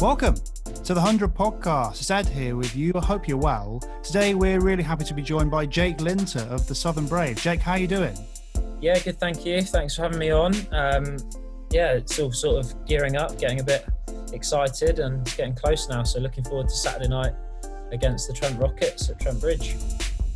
Welcome 0.00 0.34
to 0.34 0.92
the 0.92 1.00
100 1.00 1.34
podcast. 1.34 2.00
It's 2.00 2.10
Ed 2.10 2.28
here 2.28 2.54
with 2.54 2.76
you. 2.76 2.92
I 2.94 3.02
hope 3.02 3.26
you're 3.26 3.38
well. 3.38 3.80
Today 4.02 4.34
we're 4.34 4.60
really 4.60 4.82
happy 4.82 5.04
to 5.04 5.14
be 5.14 5.22
joined 5.22 5.50
by 5.50 5.64
Jake 5.64 5.96
Lintott 5.98 6.50
of 6.50 6.68
the 6.68 6.74
Southern 6.74 7.06
Brave. 7.06 7.40
Jake, 7.40 7.60
how 7.60 7.72
are 7.72 7.78
you 7.78 7.86
doing? 7.86 8.14
Yeah, 8.82 8.98
good, 8.98 9.18
thank 9.18 9.46
you. 9.46 9.62
Thanks 9.62 9.96
for 9.96 10.02
having 10.02 10.18
me 10.18 10.30
on. 10.30 10.54
Um, 10.70 11.16
yeah, 11.70 11.94
it's 11.94 12.18
all 12.18 12.30
sort 12.30 12.62
of 12.62 12.84
gearing 12.84 13.16
up, 13.16 13.38
getting 13.38 13.60
a 13.60 13.64
bit 13.64 13.86
excited 14.34 14.98
and 14.98 15.24
getting 15.34 15.54
close 15.54 15.88
now. 15.88 16.02
So 16.02 16.20
looking 16.20 16.44
forward 16.44 16.68
to 16.68 16.74
Saturday 16.74 17.08
night 17.08 17.32
against 17.90 18.28
the 18.28 18.34
Trent 18.34 18.60
Rockets 18.60 19.08
at 19.08 19.18
Trent 19.18 19.40
Bridge. 19.40 19.76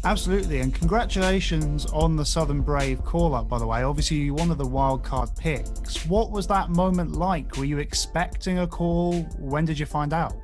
Absolutely, 0.02 0.60
and 0.60 0.74
congratulations 0.74 1.84
on 1.86 2.16
the 2.16 2.24
Southern 2.24 2.62
Brave 2.62 3.04
call 3.04 3.34
up, 3.34 3.48
by 3.48 3.58
the 3.58 3.66
way. 3.66 3.82
Obviously, 3.82 4.30
one 4.30 4.50
of 4.50 4.56
the 4.56 4.64
wildcard 4.64 5.36
picks. 5.38 6.06
What 6.06 6.30
was 6.30 6.46
that 6.46 6.70
moment 6.70 7.12
like? 7.12 7.58
Were 7.58 7.66
you 7.66 7.78
expecting 7.78 8.60
a 8.60 8.66
call? 8.66 9.20
When 9.38 9.66
did 9.66 9.78
you 9.78 9.84
find 9.84 10.14
out? 10.14 10.34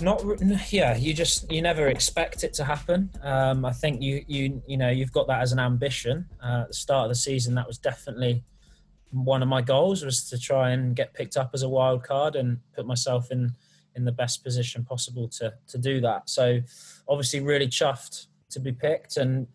Not, 0.00 0.24
yeah, 0.72 0.96
you 0.96 1.14
just 1.14 1.50
you 1.52 1.62
never 1.62 1.86
expect 1.86 2.42
it 2.42 2.52
to 2.54 2.64
happen. 2.64 3.10
Um, 3.22 3.64
I 3.64 3.72
think 3.72 4.02
you 4.02 4.24
you 4.26 4.60
you 4.66 4.76
know 4.76 4.90
you've 4.90 5.12
got 5.12 5.28
that 5.28 5.40
as 5.40 5.52
an 5.52 5.60
ambition. 5.60 6.26
Uh, 6.42 6.62
at 6.62 6.68
the 6.68 6.74
start 6.74 7.04
of 7.04 7.10
the 7.10 7.14
season, 7.14 7.54
that 7.54 7.68
was 7.68 7.78
definitely 7.78 8.42
one 9.12 9.40
of 9.42 9.48
my 9.48 9.60
goals 9.60 10.04
was 10.04 10.28
to 10.30 10.38
try 10.38 10.70
and 10.70 10.96
get 10.96 11.14
picked 11.14 11.36
up 11.36 11.50
as 11.54 11.62
a 11.62 11.68
wild 11.68 12.02
card 12.02 12.34
and 12.34 12.58
put 12.74 12.86
myself 12.86 13.30
in 13.30 13.54
in 13.94 14.04
the 14.04 14.12
best 14.12 14.42
position 14.42 14.84
possible 14.84 15.28
to 15.28 15.54
to 15.68 15.78
do 15.78 16.00
that. 16.00 16.28
So, 16.28 16.60
obviously, 17.08 17.38
really 17.38 17.68
chuffed 17.68 18.26
to 18.50 18.60
be 18.60 18.72
picked 18.72 19.16
and 19.16 19.46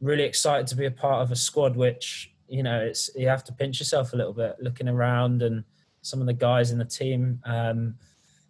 really 0.00 0.24
excited 0.24 0.66
to 0.66 0.76
be 0.76 0.86
a 0.86 0.90
part 0.90 1.22
of 1.22 1.30
a 1.30 1.36
squad 1.36 1.76
which 1.76 2.32
you 2.48 2.62
know 2.62 2.80
it's 2.80 3.10
you 3.14 3.28
have 3.28 3.44
to 3.44 3.52
pinch 3.52 3.78
yourself 3.78 4.12
a 4.12 4.16
little 4.16 4.32
bit 4.32 4.56
looking 4.60 4.88
around 4.88 5.42
and 5.42 5.64
some 6.02 6.20
of 6.20 6.26
the 6.26 6.32
guys 6.32 6.70
in 6.70 6.78
the 6.78 6.84
team. 6.84 7.40
Um, 7.44 7.94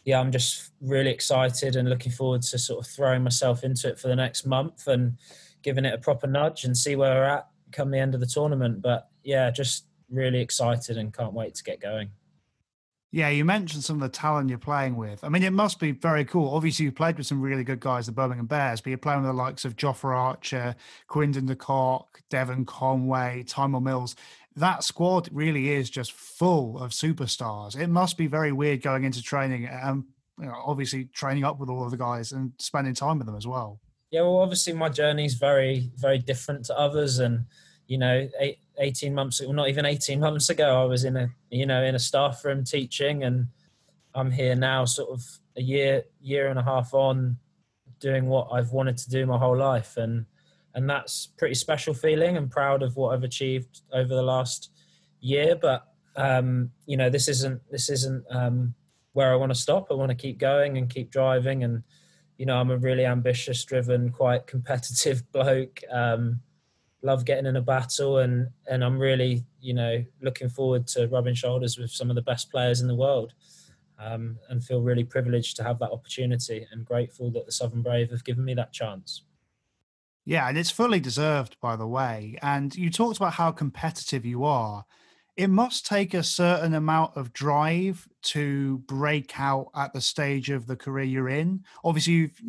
yeah 0.05 0.19
i'm 0.19 0.33
just 0.33 0.70
really 0.81 1.11
excited 1.11 1.77
and 1.77 1.89
looking 1.89 2.11
forward 2.11 2.41
to 2.41 2.59
sort 2.59 2.84
of 2.84 2.91
throwing 2.91 3.23
myself 3.23 3.64
into 3.64 3.87
it 3.89 3.98
for 3.98 4.09
the 4.09 4.17
next 4.17 4.47
month 4.47 4.87
and 4.87 5.19
giving 5.62 5.84
it 5.84 5.92
a 5.92 5.98
proper 5.98 6.27
nudge 6.27 6.64
and 6.64 6.77
see 6.77 6.97
where 6.97 7.14
we're 7.14 7.25
at 7.25 7.47
come 7.73 7.91
the 7.91 7.98
end 7.98 8.14
of 8.14 8.20
the 8.20 8.27
tournament. 8.27 8.83
But 8.83 9.09
yeah 9.23 9.51
just 9.51 9.86
really 10.11 10.41
excited 10.41 10.97
and 10.97 11.12
can't 11.12 11.34
wait 11.34 11.55
to 11.55 11.62
get 11.62 11.81
going 11.81 12.11
yeah, 13.12 13.28
you 13.28 13.44
mentioned 13.44 13.83
some 13.83 13.97
of 13.97 14.03
the 14.03 14.16
talent 14.16 14.50
you're 14.50 14.58
playing 14.58 14.97
with. 14.97 15.25
I 15.25 15.28
mean, 15.28 15.42
it 15.42 15.53
must 15.53 15.80
be 15.80 15.91
very 15.91 16.25
cool. 16.25 16.55
Obviously, 16.55 16.84
you 16.84 16.92
played 16.92 17.19
with 17.19 17.27
some 17.27 17.41
really 17.41 17.64
good 17.64 17.80
guys, 17.80 18.06
the 18.06 18.12
Birmingham 18.12 18.47
Bears, 18.47 18.80
but 18.80 18.91
you're 18.91 18.98
playing 18.98 19.22
with 19.22 19.30
the 19.30 19.34
likes 19.34 19.64
of 19.64 19.77
Jofra 19.77 20.17
Archer, 20.17 20.77
Quinton 21.08 21.47
de 21.47 21.56
Kock, 21.56 22.20
Devon 22.30 22.64
Conway, 22.64 23.44
Tymal 23.47 23.83
Mills. 23.83 24.14
That 24.56 24.84
squad 24.84 25.28
really 25.33 25.70
is 25.70 25.91
just 25.91 26.12
full 26.12 26.78
of 26.78 26.91
superstars. 26.91 27.77
It 27.77 27.89
must 27.89 28.17
be 28.17 28.27
very 28.27 28.52
weird 28.52 28.83
going 28.83 29.05
into 29.05 29.22
training 29.22 29.67
and 29.67 30.05
you 30.39 30.47
know, 30.47 30.55
obviously 30.64 31.05
training 31.06 31.45
up 31.45 31.58
with 31.58 31.69
all 31.69 31.84
of 31.84 31.91
the 31.91 31.97
guys 31.97 32.33
and 32.33 32.52
spending 32.58 32.95
time 32.95 33.19
with 33.19 33.27
them 33.27 33.36
as 33.36 33.47
well. 33.47 33.80
Yeah, 34.11 34.22
well, 34.22 34.39
obviously 34.39 34.72
my 34.72 34.89
journey 34.89 35.24
is 35.24 35.34
very, 35.34 35.91
very 35.97 36.19
different 36.19 36.64
to 36.67 36.78
others, 36.78 37.20
and 37.20 37.45
you 37.86 37.98
know, 37.98 38.28
eight, 38.41 38.58
18 38.81 39.14
months, 39.14 39.41
well, 39.41 39.53
not 39.53 39.69
even 39.69 39.84
18 39.84 40.19
months 40.19 40.48
ago, 40.48 40.83
I 40.83 40.84
was 40.84 41.05
in 41.05 41.17
a, 41.17 41.28
you 41.50 41.67
know, 41.67 41.83
in 41.84 41.95
a 41.95 41.98
staff 41.98 42.45
room 42.45 42.64
teaching 42.64 43.23
and 43.23 43.47
I'm 44.14 44.31
here 44.31 44.56
now 44.56 44.84
sort 44.86 45.11
of 45.11 45.23
a 45.56 45.62
year, 45.62 46.05
year 46.20 46.48
and 46.48 46.59
a 46.59 46.62
half 46.62 46.95
on 46.95 47.36
doing 48.01 48.27
what 48.27 48.48
I've 48.53 48.73
wanted 48.73 48.97
to 48.98 49.11
do 49.11 49.27
my 49.27 49.39
whole 49.39 49.56
life. 49.56 49.97
And, 49.97 50.25
and 50.75 50.89
that's 50.89 51.28
pretty 51.39 51.55
special 51.55 51.95
feeling 51.95 52.36
and 52.36 52.51
proud 52.51 52.83
of 52.83 52.97
what 52.97 53.14
I've 53.14 53.25
achieved 53.25 53.83
over 53.92 54.14
the 54.14 54.23
last 54.23 54.70
year. 55.20 55.55
But, 55.55 55.86
um, 56.17 56.70
you 56.86 56.97
know, 56.97 57.11
this 57.11 57.28
isn't, 57.28 57.61
this 57.70 57.91
isn't, 57.91 58.25
um, 58.31 58.75
where 59.12 59.33
I 59.33 59.36
want 59.36 59.53
to 59.53 59.58
stop. 59.58 59.89
I 59.91 59.95
want 59.95 60.11
to 60.11 60.17
keep 60.17 60.39
going 60.39 60.78
and 60.78 60.89
keep 60.89 61.11
driving. 61.11 61.64
And, 61.64 61.83
you 62.39 62.47
know, 62.47 62.57
I'm 62.57 62.70
a 62.70 62.79
really 62.79 63.05
ambitious, 63.05 63.64
driven, 63.64 64.11
quite 64.11 64.47
competitive 64.47 65.30
bloke. 65.33 65.80
Um, 65.92 66.41
love 67.02 67.24
getting 67.24 67.46
in 67.46 67.56
a 67.56 67.62
battle 67.62 68.18
and 68.18 68.48
and 68.68 68.84
I'm 68.84 68.98
really 68.98 69.44
you 69.61 69.74
know 69.74 70.05
looking 70.20 70.48
forward 70.48 70.86
to 70.88 71.08
rubbing 71.08 71.34
shoulders 71.34 71.78
with 71.78 71.90
some 71.90 72.11
of 72.11 72.16
the 72.16 72.22
best 72.22 72.50
players 72.50 72.80
in 72.80 72.88
the 72.88 72.94
world 72.94 73.33
um, 73.98 74.38
and 74.48 74.62
feel 74.62 74.83
really 74.83 75.05
privileged 75.05 75.56
to 75.56 75.64
have 75.64 75.78
that 75.78 75.90
opportunity 75.90 76.66
and 76.70 76.84
grateful 76.84 77.30
that 77.33 77.46
the 77.46 77.52
Southern 77.52 77.83
Brave 77.83 78.11
have 78.11 78.24
given 78.24 78.44
me 78.44 78.55
that 78.55 78.72
chance. 78.72 79.22
Yeah, 80.24 80.48
and 80.48 80.56
it's 80.56 80.70
fully 80.70 81.00
deserved, 81.00 81.56
by 81.61 81.77
the 81.77 81.86
way. 81.86 82.38
And 82.40 82.74
you 82.74 82.90
talked 82.90 83.17
about 83.17 83.34
how 83.34 83.50
competitive 83.50 84.24
you 84.24 84.44
are 84.44 84.84
it 85.40 85.48
must 85.48 85.86
take 85.86 86.12
a 86.12 86.22
certain 86.22 86.74
amount 86.74 87.17
of 87.17 87.32
drive 87.32 88.06
to 88.23 88.79
break 88.86 89.39
out 89.39 89.70
at 89.75 89.92
the 89.92 90.01
stage 90.01 90.51
of 90.51 90.67
the 90.67 90.77
career 90.77 91.05
you're 91.05 91.29
in. 91.29 91.64
Obviously, 91.85 92.13
you've 92.14 92.41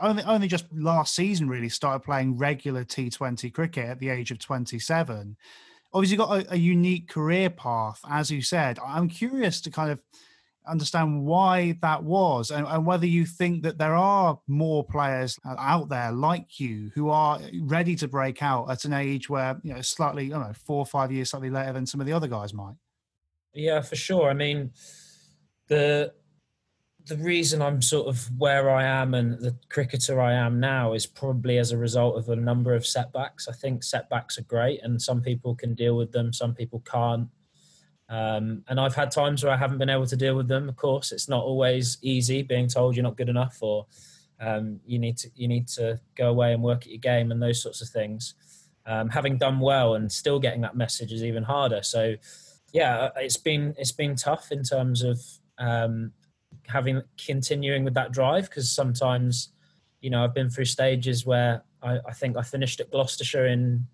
only 0.00 0.22
only 0.24 0.48
just 0.48 0.66
last 0.72 1.14
season 1.14 1.48
really 1.48 1.68
started 1.68 2.00
playing 2.00 2.36
regular 2.36 2.84
T20 2.84 3.52
cricket 3.52 3.88
at 3.88 3.98
the 3.98 4.08
age 4.08 4.30
of 4.30 4.38
27. 4.38 5.36
Obviously, 5.94 6.16
got 6.16 6.46
a, 6.46 6.52
a 6.54 6.56
unique 6.56 7.08
career 7.08 7.50
path, 7.50 8.00
as 8.08 8.30
you 8.30 8.42
said. 8.42 8.78
I'm 8.84 9.08
curious 9.08 9.60
to 9.62 9.70
kind 9.70 9.90
of 9.90 10.00
understand 10.66 11.24
why 11.24 11.76
that 11.82 12.02
was 12.02 12.50
and, 12.50 12.66
and, 12.66 12.86
whether 12.86 13.06
you 13.06 13.26
think 13.26 13.62
that 13.62 13.78
there 13.78 13.94
are 13.94 14.38
more 14.46 14.84
players 14.84 15.38
out 15.44 15.88
there 15.88 16.12
like 16.12 16.60
you 16.60 16.90
who 16.94 17.10
are 17.10 17.40
ready 17.62 17.96
to 17.96 18.06
break 18.06 18.42
out 18.42 18.70
at 18.70 18.84
an 18.84 18.92
age 18.92 19.28
where 19.28 19.58
you 19.64 19.74
know 19.74 19.80
slightly 19.80 20.26
I 20.26 20.38
don't 20.38 20.48
know 20.48 20.54
four 20.54 20.78
or 20.78 20.86
five 20.86 21.10
years 21.10 21.30
slightly 21.30 21.50
later 21.50 21.72
than 21.72 21.86
some 21.86 22.00
of 22.00 22.06
the 22.06 22.12
other 22.12 22.28
guys 22.28 22.54
might 22.54 22.74
yeah 23.54 23.80
for 23.80 23.96
sure 23.96 24.30
i 24.30 24.34
mean 24.34 24.70
the 25.72 26.12
the 27.06 27.16
reason 27.16 27.60
i'm 27.60 27.82
sort 27.82 28.06
of 28.06 28.30
where 28.38 28.70
i 28.70 28.84
am 28.84 29.14
and 29.14 29.40
the 29.40 29.56
cricketer 29.68 30.20
i 30.20 30.32
am 30.32 30.60
now 30.60 30.92
is 30.92 31.06
probably 31.06 31.58
as 31.58 31.72
a 31.72 31.76
result 31.76 32.16
of 32.16 32.28
a 32.28 32.36
number 32.36 32.74
of 32.74 32.86
setbacks 32.86 33.48
i 33.48 33.52
think 33.52 33.82
setbacks 33.82 34.38
are 34.38 34.42
great 34.42 34.80
and 34.82 35.00
some 35.00 35.20
people 35.20 35.54
can 35.54 35.74
deal 35.74 35.96
with 35.96 36.12
them 36.12 36.32
some 36.32 36.54
people 36.54 36.80
can't 36.80 37.28
um, 38.12 38.62
and 38.68 38.78
I've 38.78 38.94
had 38.94 39.10
times 39.10 39.42
where 39.42 39.54
I 39.54 39.56
haven't 39.56 39.78
been 39.78 39.88
able 39.88 40.06
to 40.06 40.16
deal 40.16 40.36
with 40.36 40.46
them. 40.46 40.68
Of 40.68 40.76
course, 40.76 41.12
it's 41.12 41.30
not 41.30 41.44
always 41.44 41.96
easy 42.02 42.42
being 42.42 42.68
told 42.68 42.94
you're 42.94 43.02
not 43.02 43.16
good 43.16 43.30
enough 43.30 43.56
or 43.62 43.86
um, 44.38 44.80
you 44.84 44.98
need 44.98 45.16
to 45.18 45.30
you 45.34 45.48
need 45.48 45.66
to 45.68 45.98
go 46.14 46.28
away 46.28 46.52
and 46.52 46.62
work 46.62 46.82
at 46.82 46.88
your 46.88 46.98
game 46.98 47.32
and 47.32 47.42
those 47.42 47.62
sorts 47.62 47.80
of 47.80 47.88
things. 47.88 48.34
Um, 48.84 49.08
having 49.08 49.38
done 49.38 49.60
well 49.60 49.94
and 49.94 50.12
still 50.12 50.38
getting 50.38 50.60
that 50.60 50.76
message 50.76 51.10
is 51.10 51.24
even 51.24 51.42
harder. 51.42 51.82
So, 51.82 52.16
yeah, 52.74 52.96
uh, 52.98 53.10
it's 53.16 53.38
been 53.38 53.74
it's 53.78 53.92
been 53.92 54.14
tough 54.14 54.52
in 54.52 54.62
terms 54.62 55.02
of 55.02 55.18
um, 55.62 56.12
having 56.66 57.00
continuing 57.24 57.84
with 57.84 57.94
that 57.94 58.12
drive 58.12 58.50
because 58.50 58.70
sometimes, 58.70 59.50
you 60.00 60.10
know, 60.10 60.24
I've 60.24 60.34
been 60.34 60.50
through 60.50 60.66
stages 60.66 61.24
where 61.24 61.62
I, 61.82 61.98
I 62.06 62.12
think 62.12 62.36
I 62.36 62.42
finished 62.42 62.80
at 62.80 62.90
Gloucestershire 62.90 63.46
in 63.46 63.86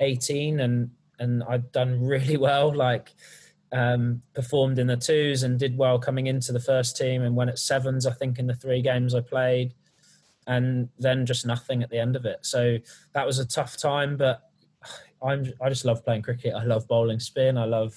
18 0.00 0.60
and 0.60 0.90
and 1.18 1.42
I'd 1.44 1.70
done 1.70 2.02
really 2.02 2.36
well, 2.48 2.74
like 2.74 3.10
um, 3.72 4.22
performed 4.34 4.78
in 4.78 4.86
the 4.86 4.96
twos 4.96 5.42
and 5.42 5.58
did 5.58 5.76
well 5.76 5.98
coming 5.98 6.26
into 6.26 6.52
the 6.52 6.60
first 6.60 6.96
team 6.96 7.22
and 7.22 7.36
went 7.36 7.50
at 7.50 7.58
sevens, 7.58 8.06
I 8.06 8.12
think, 8.12 8.38
in 8.38 8.46
the 8.46 8.54
three 8.54 8.80
games 8.80 9.14
I 9.14 9.20
played, 9.20 9.74
and 10.46 10.88
then 10.98 11.26
just 11.26 11.46
nothing 11.46 11.82
at 11.82 11.90
the 11.90 11.98
end 11.98 12.16
of 12.16 12.24
it. 12.24 12.38
So 12.42 12.78
that 13.12 13.26
was 13.26 13.38
a 13.38 13.46
tough 13.46 13.76
time, 13.76 14.16
but 14.16 14.50
I'm 15.22 15.52
I 15.60 15.68
just 15.68 15.84
love 15.84 16.04
playing 16.04 16.22
cricket. 16.22 16.54
I 16.54 16.64
love 16.64 16.88
bowling 16.88 17.20
spin. 17.20 17.58
I 17.58 17.66
love 17.66 17.94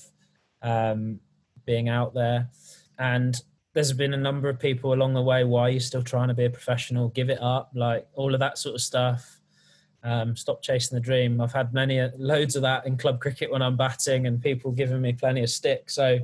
um, 0.61 1.21
being 1.65 1.87
out 1.87 2.13
there, 2.13 2.49
and 2.99 3.39
there's 3.73 3.93
been 3.93 4.13
a 4.13 4.17
number 4.17 4.49
of 4.49 4.59
people 4.59 4.93
along 4.93 5.13
the 5.13 5.21
way. 5.21 5.43
Why 5.43 5.61
are 5.61 5.69
you 5.69 5.79
still 5.79 6.03
trying 6.03 6.27
to 6.27 6.33
be 6.33 6.45
a 6.45 6.49
professional? 6.49 7.09
Give 7.09 7.29
it 7.29 7.41
up, 7.41 7.71
like 7.73 8.07
all 8.13 8.33
of 8.33 8.39
that 8.39 8.57
sort 8.57 8.75
of 8.75 8.81
stuff. 8.81 9.39
Um, 10.03 10.35
stop 10.35 10.61
chasing 10.61 10.95
the 10.95 11.01
dream. 11.01 11.41
I've 11.41 11.53
had 11.53 11.73
many 11.73 11.99
uh, 11.99 12.09
loads 12.17 12.55
of 12.55 12.61
that 12.63 12.85
in 12.85 12.97
club 12.97 13.19
cricket 13.19 13.51
when 13.51 13.61
I'm 13.61 13.77
batting, 13.77 14.27
and 14.27 14.41
people 14.41 14.71
giving 14.71 15.01
me 15.01 15.13
plenty 15.13 15.41
of 15.41 15.49
stick. 15.49 15.89
So 15.89 16.19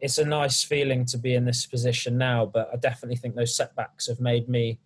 it's 0.00 0.18
a 0.18 0.24
nice 0.24 0.62
feeling 0.64 1.04
to 1.06 1.18
be 1.18 1.34
in 1.34 1.44
this 1.44 1.64
position 1.64 2.18
now. 2.18 2.44
But 2.44 2.68
I 2.72 2.76
definitely 2.76 3.16
think 3.16 3.36
those 3.36 3.56
setbacks 3.56 4.08
have 4.08 4.20
made 4.20 4.48
me 4.48 4.80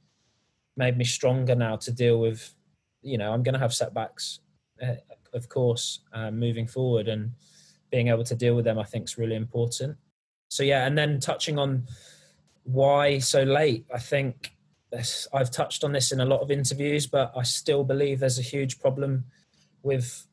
made 0.76 0.99
me 0.99 1.05
stronger 1.05 1.55
now 1.55 1.76
to 1.76 1.90
deal 1.90 2.20
with. 2.20 2.55
You 3.02 3.19
know, 3.19 3.32
I'm 3.32 3.43
going 3.43 3.55
to 3.55 3.58
have 3.58 3.73
setbacks, 3.73 4.40
uh, 4.82 4.96
of 5.32 5.49
course, 5.49 6.00
uh, 6.12 6.31
moving 6.31 6.67
forward, 6.67 7.08
and 7.08 7.32
being 7.90 8.08
able 8.08 8.25
to 8.25 8.34
deal 8.34 8.55
with 8.55 8.67
them, 8.67 8.78
I 8.78 8.84
think, 8.84 9.05
is 9.05 9.19
really 9.19 9.37
important. 9.37 9.96
So 10.48 10.62
yeah, 10.62 10.87
and 10.87 10.96
then 10.96 11.20
touching 11.20 11.58
on 11.58 11.87
why 12.64 13.19
so 13.19 13.43
late, 13.43 13.87
I 13.94 13.98
think 13.98 14.52
I've 15.32 15.50
touched 15.50 15.84
on 15.84 15.93
this 15.93 16.12
in 16.12 16.20
a 16.20 16.25
lot 16.25 16.40
of 16.40 16.50
interviews, 16.50 17.06
but 17.06 17.32
I 17.37 17.43
still 17.43 17.84
believe 17.84 18.20
there's 18.20 18.38
a 18.38 18.43
huge 18.43 18.81
problem 18.81 19.25
with 19.82 20.26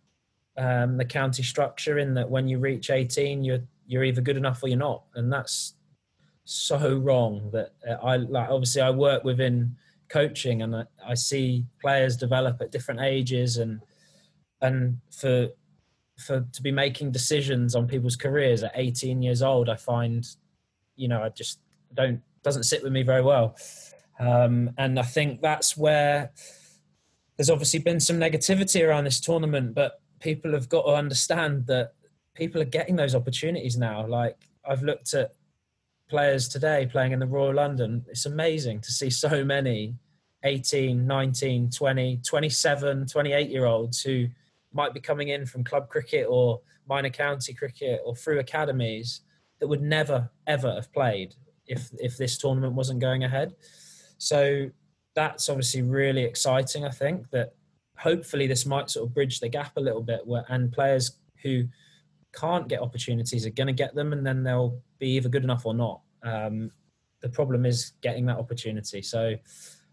um, 0.57 0.97
the 0.97 1.05
county 1.05 1.43
structure 1.43 1.97
in 1.97 2.13
that 2.13 2.29
when 2.29 2.47
you 2.47 2.59
reach 2.59 2.89
18, 2.89 3.43
you're 3.43 3.63
you're 3.85 4.03
either 4.03 4.21
good 4.21 4.37
enough 4.37 4.63
or 4.63 4.69
you're 4.69 4.77
not, 4.77 5.03
and 5.15 5.31
that's 5.31 5.73
so 6.45 6.95
wrong. 6.97 7.49
That 7.51 7.73
uh, 7.87 7.93
I 8.05 8.17
like 8.17 8.49
obviously 8.49 8.81
I 8.81 8.91
work 8.91 9.23
within 9.23 9.75
coaching 10.09 10.61
and 10.61 10.75
I, 10.75 10.83
I 11.05 11.13
see 11.15 11.65
players 11.81 12.15
develop 12.15 12.61
at 12.61 12.71
different 12.71 13.01
ages 13.01 13.57
and 13.57 13.81
and 14.61 14.99
for 15.11 15.49
for 16.17 16.45
to 16.51 16.61
be 16.61 16.71
making 16.71 17.11
decisions 17.11 17.75
on 17.75 17.87
people's 17.87 18.15
careers 18.15 18.63
at 18.63 18.71
18 18.75 19.21
years 19.21 19.41
old, 19.41 19.69
I 19.69 19.75
find 19.75 20.27
you 20.95 21.07
know 21.07 21.23
I 21.23 21.29
just 21.29 21.59
don't 21.93 22.21
doesn't 22.43 22.63
sit 22.63 22.83
with 22.83 22.91
me 22.91 23.03
very 23.03 23.21
well. 23.21 23.55
Um, 24.19 24.71
and 24.77 24.99
I 24.99 25.03
think 25.03 25.41
that's 25.41 25.75
where 25.75 26.31
there's 27.37 27.49
obviously 27.49 27.79
been 27.79 27.99
some 27.99 28.19
negativity 28.19 28.87
around 28.87 29.05
this 29.05 29.19
tournament, 29.19 29.73
but 29.73 30.01
people 30.19 30.51
have 30.53 30.69
got 30.69 30.83
to 30.83 30.91
understand 30.91 31.65
that 31.67 31.93
people 32.35 32.61
are 32.61 32.65
getting 32.65 32.95
those 32.95 33.15
opportunities 33.15 33.77
now. 33.77 34.05
Like 34.05 34.37
I've 34.67 34.83
looked 34.83 35.13
at 35.13 35.31
players 36.09 36.47
today 36.47 36.87
playing 36.91 37.11
in 37.11 37.19
the 37.19 37.27
Royal 37.27 37.55
London. 37.55 38.05
It's 38.07 38.25
amazing 38.25 38.81
to 38.81 38.91
see 38.91 39.09
so 39.09 39.43
many 39.43 39.95
18, 40.43 41.07
19, 41.07 41.69
20, 41.71 42.17
27, 42.23 43.07
28 43.07 43.49
year 43.49 43.65
olds 43.65 44.01
who 44.01 44.27
might 44.73 44.93
be 44.93 44.99
coming 44.99 45.29
in 45.29 45.45
from 45.45 45.63
club 45.63 45.89
cricket 45.89 46.25
or 46.29 46.61
minor 46.87 47.09
county 47.09 47.53
cricket 47.53 48.01
or 48.05 48.15
through 48.15 48.39
academies 48.39 49.21
that 49.59 49.67
would 49.67 49.81
never 49.81 50.29
ever 50.47 50.73
have 50.73 50.91
played 50.91 51.35
if 51.67 51.89
if 51.99 52.17
this 52.17 52.37
tournament 52.37 52.73
wasn't 52.73 52.99
going 52.99 53.23
ahead. 53.23 53.53
So 54.17 54.69
that's 55.15 55.49
obviously 55.49 55.81
really 55.81 56.23
exciting. 56.23 56.85
I 56.85 56.89
think 56.89 57.29
that 57.31 57.53
hopefully 57.97 58.47
this 58.47 58.65
might 58.65 58.89
sort 58.89 59.07
of 59.07 59.13
bridge 59.13 59.39
the 59.39 59.49
gap 59.49 59.77
a 59.77 59.81
little 59.81 60.01
bit, 60.01 60.25
where 60.25 60.45
and 60.49 60.71
players 60.71 61.17
who 61.41 61.65
can't 62.33 62.67
get 62.67 62.81
opportunities 62.81 63.45
are 63.45 63.51
going 63.51 63.67
to 63.67 63.73
get 63.73 63.95
them, 63.95 64.11
and 64.13 64.25
then 64.25 64.43
they'll 64.43 64.81
be 64.99 65.15
either 65.15 65.29
good 65.29 65.43
enough 65.43 65.65
or 65.65 65.73
not. 65.73 66.01
Um, 66.23 66.71
the 67.21 67.29
problem 67.29 67.65
is 67.65 67.93
getting 68.01 68.25
that 68.25 68.37
opportunity. 68.37 69.01
So 69.01 69.35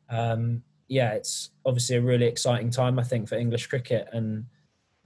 um, 0.08 0.62
yeah, 0.88 1.12
it's 1.12 1.50
obviously 1.64 1.96
a 1.96 2.02
really 2.02 2.26
exciting 2.26 2.70
time 2.70 2.98
I 2.98 3.04
think 3.04 3.28
for 3.28 3.36
English 3.36 3.68
cricket, 3.68 4.08
and 4.12 4.46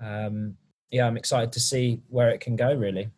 um, 0.04 0.56
yeah, 0.90 1.06
I'm 1.06 1.16
excited 1.16 1.52
to 1.52 1.60
see 1.60 2.00
where 2.08 2.30
it 2.30 2.40
can 2.40 2.56
go. 2.56 2.74
Really. 2.74 3.10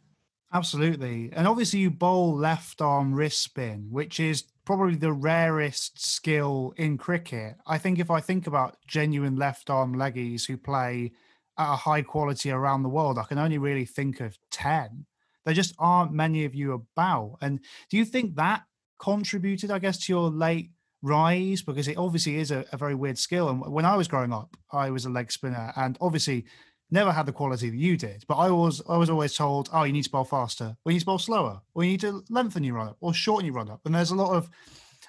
Absolutely. 0.53 1.31
And 1.33 1.47
obviously, 1.47 1.81
you 1.81 1.91
bowl 1.91 2.35
left 2.35 2.81
arm 2.81 3.12
wrist 3.12 3.43
spin, 3.43 3.88
which 3.91 4.21
is 4.21 4.44
probably 4.65 4.97
the 4.97 5.12
rarest 5.12 6.05
skill 6.05 6.73
in 6.77 6.99
cricket. 6.99 7.56
I 7.67 7.79
think 7.79 7.99
if 7.99 8.11
I 8.11 8.21
think 8.21 8.47
about 8.47 8.77
genuine 8.87 9.37
left 9.37 9.71
arm 9.71 9.94
leggies 9.94 10.47
who 10.47 10.56
play 10.56 11.12
at 11.59 11.73
a 11.73 11.77
high 11.77 12.03
quality 12.03 12.50
around 12.50 12.83
the 12.83 12.88
world, 12.88 13.19
I 13.19 13.25
can 13.25 13.38
only 13.38 13.59
really 13.59 13.85
think 13.85 14.21
of 14.21 14.38
10. 14.50 15.06
There 15.44 15.55
just 15.55 15.75
aren't 15.79 16.12
many 16.12 16.44
of 16.44 16.55
you 16.55 16.73
about. 16.73 17.38
And 17.41 17.61
do 17.91 17.97
you 17.97 18.05
think 18.05 18.37
that 18.37 18.62
contributed, 18.99 19.71
I 19.71 19.79
guess, 19.79 19.99
to 20.06 20.12
your 20.12 20.31
late 20.31 20.71
rise? 21.03 21.62
Because 21.62 21.87
it 21.87 21.97
obviously 21.97 22.37
is 22.37 22.50
a, 22.50 22.65
a 22.73 22.77
very 22.77 22.94
weird 22.94 23.19
skill. 23.19 23.49
And 23.49 23.61
when 23.61 23.85
I 23.85 23.97
was 23.97 24.09
growing 24.09 24.33
up, 24.33 24.56
I 24.73 24.91
was 24.91 25.05
a 25.05 25.11
leg 25.11 25.31
spinner. 25.31 25.73
And 25.77 25.97
obviously, 26.00 26.47
never 26.91 27.12
had 27.12 27.27
the 27.27 27.33
quality 27.33 27.71
that 27.71 27.77
you 27.77 27.97
did. 27.97 28.25
But 28.29 28.37
I 28.37 28.50
was 28.50 28.83
I 28.88 28.97
was 28.97 29.11
always 29.11 29.35
told, 29.35 29.69
oh, 29.73 29.85
you 29.85 29.93
need 29.93 30.05
to 30.05 30.11
bowl 30.11 30.25
faster, 30.25 30.77
or 30.85 30.93
you 30.93 30.94
need 30.94 31.00
to 31.00 31.06
bowl 31.06 31.19
slower, 31.19 31.61
or 31.75 31.85
you 31.85 31.91
need 31.91 32.00
to 32.00 32.25
lengthen 32.29 32.65
your 32.65 32.77
run 32.77 32.88
up, 32.88 32.97
or 33.00 33.15
shorten 33.15 33.47
your 33.47 33.55
run 33.55 33.71
up. 33.71 33.81
And 33.85 33.94
there's 33.94 34.11
a 34.11 34.17
lot 34.17 34.35
of, 34.35 34.50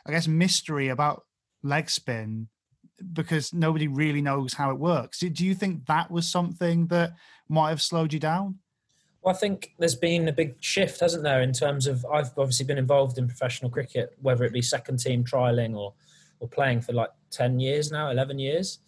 I 0.06 0.12
guess, 0.12 0.28
mystery 0.28 0.90
about 0.90 1.26
leg 1.64 1.90
spin 1.90 2.48
because 3.14 3.54
nobody 3.54 3.88
really 3.88 4.22
knows 4.22 4.54
how 4.54 4.72
it 4.72 4.80
works. 4.80 5.20
Do 5.20 5.46
you 5.46 5.54
think 5.54 5.86
that 5.86 6.10
was 6.10 6.30
something 6.30 6.88
that 6.88 7.14
might 7.48 7.70
have 7.70 7.82
slowed 7.82 8.12
you 8.12 8.20
down? 8.20 8.60
Well, 9.22 9.36
I 9.36 9.38
think 9.38 9.74
there's 9.78 9.96
been 9.96 10.28
a 10.28 10.32
big 10.32 10.56
shift, 10.62 11.00
hasn't 11.00 11.24
there, 11.24 11.42
in 11.42 11.54
terms 11.54 11.86
of 11.86 12.06
I've 12.06 12.32
obviously 12.38 12.66
been 12.66 12.78
involved 12.78 13.18
in 13.18 13.28
professional 13.28 13.70
cricket, 13.70 14.16
whether 14.22 14.46
it 14.46 14.54
be 14.54 14.62
second 14.62 14.98
team 14.98 15.24
trialing 15.24 15.76
or 15.76 15.94
or 16.40 16.48
playing 16.48 16.82
for 16.82 16.94
like 16.94 17.10
10 17.32 17.60
years 17.60 17.92
now, 17.92 18.10
11 18.12 18.40
years. 18.40 18.80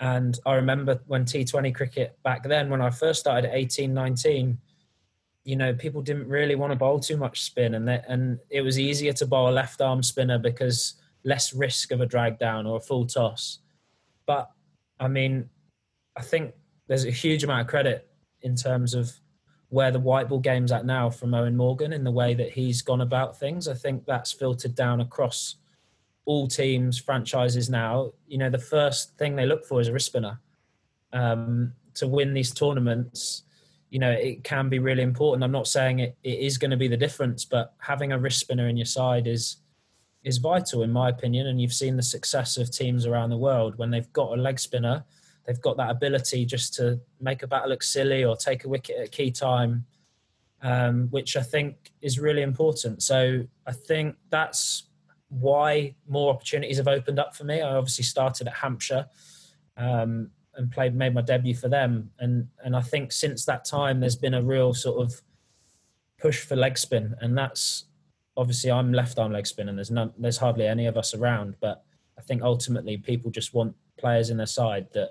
And 0.00 0.38
I 0.46 0.54
remember 0.54 1.00
when 1.06 1.24
T20 1.24 1.74
cricket 1.74 2.18
back 2.22 2.44
then, 2.44 2.70
when 2.70 2.80
I 2.80 2.90
first 2.90 3.20
started 3.20 3.48
at 3.48 3.56
18, 3.56 3.92
19, 3.92 4.58
you 5.44 5.56
know, 5.56 5.74
people 5.74 6.02
didn't 6.02 6.28
really 6.28 6.54
want 6.54 6.72
to 6.72 6.76
bowl 6.76 7.00
too 7.00 7.16
much 7.16 7.42
spin, 7.42 7.74
and 7.74 7.88
they, 7.88 8.02
and 8.06 8.38
it 8.50 8.60
was 8.60 8.78
easier 8.78 9.12
to 9.14 9.26
bowl 9.26 9.48
a 9.48 9.50
left 9.50 9.80
arm 9.80 10.02
spinner 10.02 10.38
because 10.38 10.94
less 11.24 11.52
risk 11.52 11.90
of 11.90 12.00
a 12.00 12.06
drag 12.06 12.38
down 12.38 12.66
or 12.66 12.76
a 12.76 12.80
full 12.80 13.06
toss. 13.06 13.58
But 14.26 14.50
I 15.00 15.08
mean, 15.08 15.48
I 16.16 16.22
think 16.22 16.54
there's 16.86 17.04
a 17.04 17.10
huge 17.10 17.44
amount 17.44 17.62
of 17.62 17.66
credit 17.66 18.08
in 18.42 18.54
terms 18.56 18.94
of 18.94 19.12
where 19.70 19.90
the 19.90 20.00
white 20.00 20.28
ball 20.28 20.38
game's 20.38 20.72
at 20.72 20.86
now 20.86 21.10
from 21.10 21.30
Eoin 21.30 21.54
Morgan 21.54 21.92
in 21.92 22.04
the 22.04 22.10
way 22.10 22.34
that 22.34 22.50
he's 22.50 22.82
gone 22.82 23.00
about 23.00 23.38
things. 23.38 23.68
I 23.68 23.74
think 23.74 24.04
that's 24.06 24.32
filtered 24.32 24.74
down 24.74 25.00
across 25.00 25.56
all 26.28 26.46
teams, 26.46 26.98
franchises 26.98 27.70
now, 27.70 28.12
you 28.26 28.36
know, 28.36 28.50
the 28.50 28.58
first 28.58 29.16
thing 29.16 29.34
they 29.34 29.46
look 29.46 29.64
for 29.64 29.80
is 29.80 29.88
a 29.88 29.92
wrist 29.94 30.04
spinner. 30.04 30.38
Um, 31.14 31.72
to 31.94 32.06
win 32.06 32.34
these 32.34 32.52
tournaments, 32.52 33.44
you 33.88 33.98
know, 33.98 34.10
it 34.10 34.44
can 34.44 34.68
be 34.68 34.78
really 34.78 35.02
important. 35.02 35.42
I'm 35.42 35.50
not 35.50 35.66
saying 35.66 36.00
it, 36.00 36.18
it 36.22 36.38
is 36.40 36.58
going 36.58 36.70
to 36.70 36.76
be 36.76 36.86
the 36.86 36.98
difference, 36.98 37.46
but 37.46 37.72
having 37.78 38.12
a 38.12 38.18
wrist 38.18 38.40
spinner 38.40 38.68
in 38.68 38.76
your 38.76 38.84
side 38.84 39.26
is 39.26 39.56
is 40.22 40.36
vital 40.36 40.82
in 40.82 40.92
my 40.92 41.08
opinion. 41.08 41.46
And 41.46 41.62
you've 41.62 41.72
seen 41.72 41.96
the 41.96 42.02
success 42.02 42.58
of 42.58 42.70
teams 42.70 43.06
around 43.06 43.30
the 43.30 43.38
world 43.38 43.78
when 43.78 43.90
they've 43.90 44.12
got 44.12 44.36
a 44.36 44.42
leg 44.42 44.60
spinner, 44.60 45.06
they've 45.46 45.62
got 45.62 45.78
that 45.78 45.88
ability 45.90 46.44
just 46.44 46.74
to 46.74 47.00
make 47.22 47.42
a 47.42 47.46
batter 47.46 47.68
look 47.68 47.82
silly 47.82 48.22
or 48.22 48.36
take 48.36 48.64
a 48.64 48.68
wicket 48.68 48.96
at 48.98 49.12
key 49.12 49.30
time, 49.30 49.86
um, 50.60 51.08
which 51.08 51.38
I 51.38 51.42
think 51.42 51.90
is 52.02 52.18
really 52.18 52.42
important. 52.42 53.02
So 53.02 53.46
I 53.66 53.72
think 53.72 54.16
that's 54.28 54.87
why 55.28 55.94
more 56.08 56.32
opportunities 56.32 56.78
have 56.78 56.88
opened 56.88 57.18
up 57.18 57.34
for 57.36 57.44
me. 57.44 57.60
I 57.60 57.74
obviously 57.74 58.04
started 58.04 58.46
at 58.48 58.54
Hampshire 58.54 59.06
um, 59.76 60.30
and 60.54 60.70
played, 60.70 60.94
made 60.94 61.14
my 61.14 61.20
debut 61.20 61.54
for 61.54 61.68
them, 61.68 62.10
and 62.18 62.48
and 62.64 62.74
I 62.74 62.80
think 62.80 63.12
since 63.12 63.44
that 63.44 63.64
time 63.64 64.00
there's 64.00 64.16
been 64.16 64.34
a 64.34 64.42
real 64.42 64.74
sort 64.74 65.02
of 65.02 65.20
push 66.18 66.40
for 66.40 66.56
leg 66.56 66.78
spin, 66.78 67.14
and 67.20 67.36
that's 67.36 67.84
obviously 68.36 68.70
I'm 68.70 68.92
left 68.92 69.18
arm 69.18 69.32
leg 69.32 69.46
spin, 69.46 69.68
and 69.68 69.78
there's 69.78 69.90
none, 69.90 70.12
there's 70.18 70.38
hardly 70.38 70.66
any 70.66 70.86
of 70.86 70.96
us 70.96 71.14
around, 71.14 71.56
but 71.60 71.84
I 72.18 72.22
think 72.22 72.42
ultimately 72.42 72.96
people 72.96 73.30
just 73.30 73.54
want 73.54 73.74
players 73.98 74.30
in 74.30 74.36
their 74.36 74.46
side 74.46 74.88
that 74.94 75.10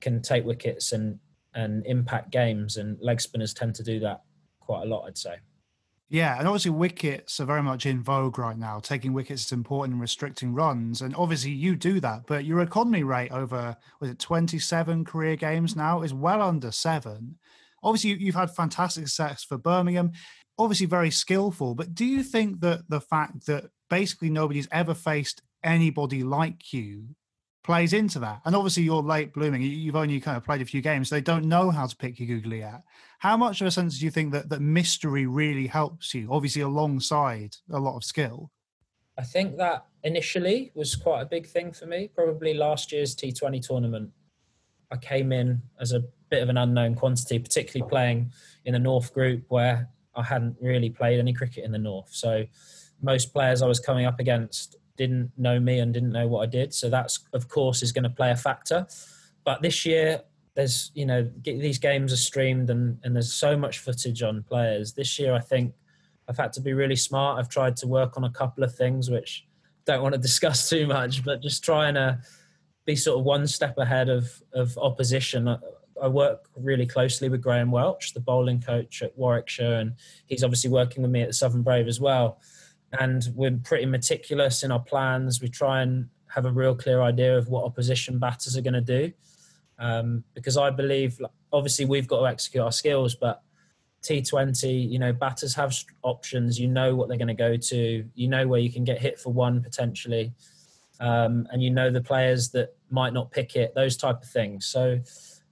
can 0.00 0.22
take 0.22 0.44
wickets 0.44 0.92
and 0.92 1.18
and 1.54 1.84
impact 1.86 2.30
games, 2.30 2.76
and 2.76 2.96
leg 3.00 3.20
spinners 3.20 3.52
tend 3.52 3.74
to 3.74 3.82
do 3.82 3.98
that 4.00 4.22
quite 4.60 4.82
a 4.82 4.86
lot, 4.86 5.04
I'd 5.06 5.18
say. 5.18 5.36
Yeah, 6.10 6.38
and 6.38 6.48
obviously 6.48 6.70
wickets 6.70 7.38
are 7.38 7.44
very 7.44 7.62
much 7.62 7.84
in 7.84 8.02
vogue 8.02 8.38
right 8.38 8.56
now. 8.56 8.80
Taking 8.80 9.12
wickets 9.12 9.44
is 9.44 9.52
important 9.52 9.94
in 9.94 10.00
restricting 10.00 10.54
runs, 10.54 11.02
and 11.02 11.14
obviously 11.14 11.50
you 11.50 11.76
do 11.76 12.00
that. 12.00 12.22
But 12.26 12.46
your 12.46 12.60
economy 12.60 13.02
rate 13.02 13.30
over 13.30 13.76
was 14.00 14.10
it 14.10 14.18
twenty 14.18 14.58
seven 14.58 15.04
career 15.04 15.36
games 15.36 15.76
now 15.76 16.02
is 16.02 16.14
well 16.14 16.40
under 16.40 16.72
seven. 16.72 17.36
Obviously, 17.82 18.14
you've 18.14 18.34
had 18.34 18.50
fantastic 18.50 19.06
success 19.06 19.44
for 19.44 19.58
Birmingham. 19.58 20.12
Obviously, 20.58 20.86
very 20.86 21.10
skillful. 21.10 21.74
But 21.74 21.94
do 21.94 22.06
you 22.06 22.22
think 22.22 22.60
that 22.60 22.88
the 22.88 23.00
fact 23.00 23.46
that 23.46 23.66
basically 23.90 24.30
nobody's 24.30 24.68
ever 24.72 24.94
faced 24.94 25.42
anybody 25.62 26.22
like 26.22 26.72
you 26.72 27.08
plays 27.68 27.92
into 27.92 28.18
that. 28.18 28.40
And 28.46 28.56
obviously, 28.56 28.84
you're 28.84 29.02
late 29.02 29.34
blooming. 29.34 29.60
You've 29.60 29.94
only 29.94 30.18
kind 30.20 30.38
of 30.38 30.44
played 30.44 30.62
a 30.62 30.64
few 30.64 30.80
games. 30.80 31.10
So 31.10 31.16
they 31.16 31.20
don't 31.20 31.44
know 31.44 31.70
how 31.70 31.86
to 31.86 31.94
pick 31.94 32.18
you 32.18 32.26
googly 32.26 32.62
at. 32.62 32.82
How 33.18 33.36
much 33.36 33.60
of 33.60 33.66
a 33.66 33.70
sense 33.70 33.98
do 33.98 34.06
you 34.06 34.10
think 34.10 34.32
that 34.32 34.48
that 34.48 34.62
mystery 34.62 35.26
really 35.26 35.66
helps 35.66 36.14
you? 36.14 36.28
Obviously, 36.32 36.62
alongside 36.62 37.56
a 37.70 37.78
lot 37.78 37.94
of 37.94 38.04
skill. 38.04 38.50
I 39.18 39.22
think 39.22 39.58
that 39.58 39.84
initially 40.02 40.72
was 40.74 40.96
quite 40.96 41.20
a 41.20 41.26
big 41.26 41.46
thing 41.46 41.72
for 41.72 41.84
me. 41.84 42.08
Probably 42.08 42.54
last 42.54 42.90
year's 42.90 43.14
T20 43.14 43.60
tournament, 43.60 44.12
I 44.90 44.96
came 44.96 45.30
in 45.30 45.60
as 45.78 45.92
a 45.92 46.04
bit 46.30 46.42
of 46.42 46.48
an 46.48 46.56
unknown 46.56 46.94
quantity, 46.94 47.38
particularly 47.38 47.86
playing 47.90 48.32
in 48.64 48.72
the 48.72 48.78
North 48.78 49.12
group 49.12 49.44
where 49.48 49.90
I 50.16 50.22
hadn't 50.22 50.56
really 50.58 50.88
played 50.88 51.18
any 51.18 51.34
cricket 51.34 51.64
in 51.64 51.72
the 51.72 51.78
North. 51.78 52.08
So 52.12 52.46
most 53.02 53.34
players 53.34 53.60
I 53.60 53.66
was 53.66 53.78
coming 53.78 54.06
up 54.06 54.20
against 54.20 54.76
didn't 54.98 55.30
know 55.38 55.58
me 55.58 55.78
and 55.78 55.94
didn't 55.94 56.12
know 56.12 56.28
what 56.28 56.42
I 56.42 56.46
did. 56.46 56.74
So 56.74 56.90
that's 56.90 57.20
of 57.32 57.48
course 57.48 57.82
is 57.82 57.92
going 57.92 58.02
to 58.02 58.10
play 58.10 58.30
a 58.30 58.36
factor. 58.36 58.86
But 59.44 59.62
this 59.62 59.86
year, 59.86 60.20
there's 60.54 60.90
you 60.94 61.06
know 61.06 61.30
these 61.44 61.78
games 61.78 62.12
are 62.12 62.18
streamed 62.18 62.68
and 62.68 62.98
and 63.04 63.14
there's 63.14 63.32
so 63.32 63.56
much 63.56 63.78
footage 63.78 64.22
on 64.22 64.42
players. 64.42 64.92
This 64.92 65.18
year, 65.18 65.34
I 65.34 65.40
think 65.40 65.72
I've 66.28 66.36
had 66.36 66.52
to 66.54 66.60
be 66.60 66.74
really 66.74 66.96
smart. 66.96 67.38
I've 67.38 67.48
tried 67.48 67.76
to 67.76 67.86
work 67.86 68.18
on 68.18 68.24
a 68.24 68.30
couple 68.30 68.64
of 68.64 68.74
things 68.74 69.08
which 69.08 69.46
don't 69.86 70.02
want 70.02 70.14
to 70.14 70.20
discuss 70.28 70.68
too 70.68 70.86
much, 70.86 71.24
but 71.24 71.40
just 71.40 71.64
trying 71.64 71.94
to 71.94 72.18
be 72.84 72.96
sort 72.96 73.18
of 73.18 73.24
one 73.24 73.46
step 73.46 73.78
ahead 73.78 74.10
of 74.10 74.30
of 74.52 74.76
opposition. 74.76 75.56
I 76.00 76.06
work 76.06 76.48
really 76.54 76.86
closely 76.86 77.28
with 77.28 77.42
Graeme 77.42 77.72
Welch, 77.72 78.14
the 78.14 78.20
bowling 78.20 78.60
coach 78.60 79.02
at 79.02 79.16
Warwickshire, 79.18 79.80
and 79.80 79.94
he's 80.26 80.44
obviously 80.44 80.70
working 80.70 81.02
with 81.02 81.10
me 81.10 81.22
at 81.22 81.28
the 81.28 81.34
Southern 81.34 81.62
Brave 81.62 81.88
as 81.88 82.00
well 82.00 82.38
and 82.98 83.28
we're 83.34 83.58
pretty 83.64 83.86
meticulous 83.86 84.62
in 84.62 84.72
our 84.72 84.80
plans. 84.80 85.40
We 85.40 85.48
try 85.48 85.82
and 85.82 86.08
have 86.28 86.46
a 86.46 86.52
real 86.52 86.74
clear 86.74 87.02
idea 87.02 87.36
of 87.36 87.48
what 87.48 87.64
opposition 87.64 88.18
batters 88.18 88.56
are 88.56 88.62
going 88.62 88.74
to 88.74 88.80
do, 88.80 89.12
um, 89.78 90.24
because 90.34 90.56
I 90.56 90.70
believe 90.70 91.20
obviously 91.52 91.84
we've 91.84 92.06
got 92.06 92.20
to 92.20 92.26
execute 92.26 92.62
our 92.62 92.72
skills, 92.72 93.14
but 93.14 93.42
T20, 94.02 94.90
you 94.90 94.98
know, 94.98 95.12
batters 95.12 95.54
have 95.54 95.74
options. 96.02 96.58
You 96.58 96.68
know 96.68 96.94
what 96.94 97.08
they're 97.08 97.18
going 97.18 97.28
to 97.28 97.34
go 97.34 97.56
to. 97.56 98.04
You 98.14 98.28
know 98.28 98.46
where 98.46 98.60
you 98.60 98.70
can 98.70 98.84
get 98.84 98.98
hit 98.98 99.18
for 99.18 99.32
one 99.32 99.62
potentially, 99.62 100.32
um, 101.00 101.48
and 101.50 101.62
you 101.62 101.70
know 101.70 101.90
the 101.90 102.00
players 102.00 102.50
that 102.50 102.74
might 102.90 103.12
not 103.12 103.30
pick 103.30 103.56
it. 103.56 103.74
Those 103.74 103.96
type 103.96 104.22
of 104.22 104.28
things. 104.28 104.66
So, 104.66 105.00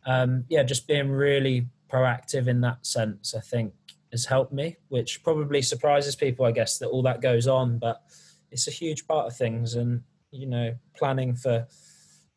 um, 0.07 0.45
yeah, 0.49 0.63
just 0.63 0.87
being 0.87 1.11
really 1.11 1.67
proactive 1.91 2.47
in 2.47 2.61
that 2.63 2.87
sense, 2.87 3.35
I 3.35 3.41
think 3.41 3.73
has 4.13 4.25
helped 4.25 4.53
me, 4.53 4.77
which 4.89 5.23
probably 5.23 5.63
surprises 5.63 6.17
people, 6.17 6.47
I 6.47 6.53
guess, 6.53 6.79
that 6.79 6.89
all 6.89 7.03
that 7.03 7.21
goes 7.21 7.47
on. 7.47 7.79
But 7.79 8.03
it's 8.51 8.69
a 8.69 8.73
huge 8.73 9.07
part 9.07 9.27
of 9.27 9.37
things, 9.37 9.75
and 9.75 10.03
you 10.31 10.47
know, 10.47 10.75
planning 10.97 11.35
for 11.35 11.67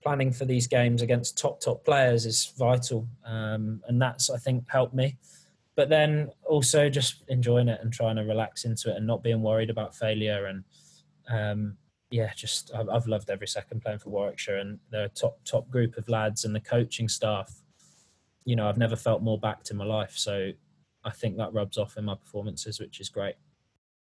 planning 0.02 0.32
for 0.32 0.46
these 0.46 0.68
games 0.68 1.02
against 1.02 1.38
top 1.38 1.60
top 1.60 1.84
players 1.84 2.26
is 2.26 2.54
vital, 2.58 3.08
um, 3.26 3.82
and 3.88 4.02
that's 4.02 4.30
I 4.30 4.38
think 4.38 4.66
helped 4.70 4.94
me. 4.94 5.18
But 5.76 5.90
then 5.90 6.30
also 6.46 6.90
just 6.90 7.24
enjoying 7.30 7.70
it 7.70 7.80
and 7.82 7.94
trying 7.94 8.18
to 8.18 8.24
relax 8.24 8.66
into 8.66 8.92
it 8.92 8.98
and 8.98 9.08
not 9.08 9.24
being 9.24 9.42
worried 9.42 9.70
about 9.70 9.96
failure 9.96 10.48
and 10.48 10.64
um, 11.30 11.78
yeah, 12.12 12.32
just 12.36 12.72
I've, 12.74 12.90
I've 12.90 13.08
loved 13.08 13.30
every 13.30 13.48
second 13.48 13.82
playing 13.82 14.00
for 14.00 14.10
Warwickshire 14.10 14.58
and 14.58 14.80
they're 14.92 15.06
a 15.06 15.10
top 15.10 15.40
top 15.46 15.70
group 15.70 15.98
of 15.98 16.10
lads 16.10 16.44
and 16.44 16.56
the 16.56 16.60
coaching 16.60 17.08
staff. 17.08 17.54
You 18.46 18.56
know, 18.56 18.68
I've 18.68 18.78
never 18.78 18.96
felt 18.96 19.22
more 19.22 19.40
backed 19.40 19.70
in 19.70 19.78
my 19.78 19.86
life, 19.86 20.14
so 20.18 20.52
I 21.04 21.12
think 21.12 21.38
that 21.38 21.54
rubs 21.54 21.78
off 21.78 21.98
in 21.98 22.06
my 22.06 22.16
performances, 22.16 22.80
which 22.80 23.00
is 23.00 23.10
great. 23.10 23.36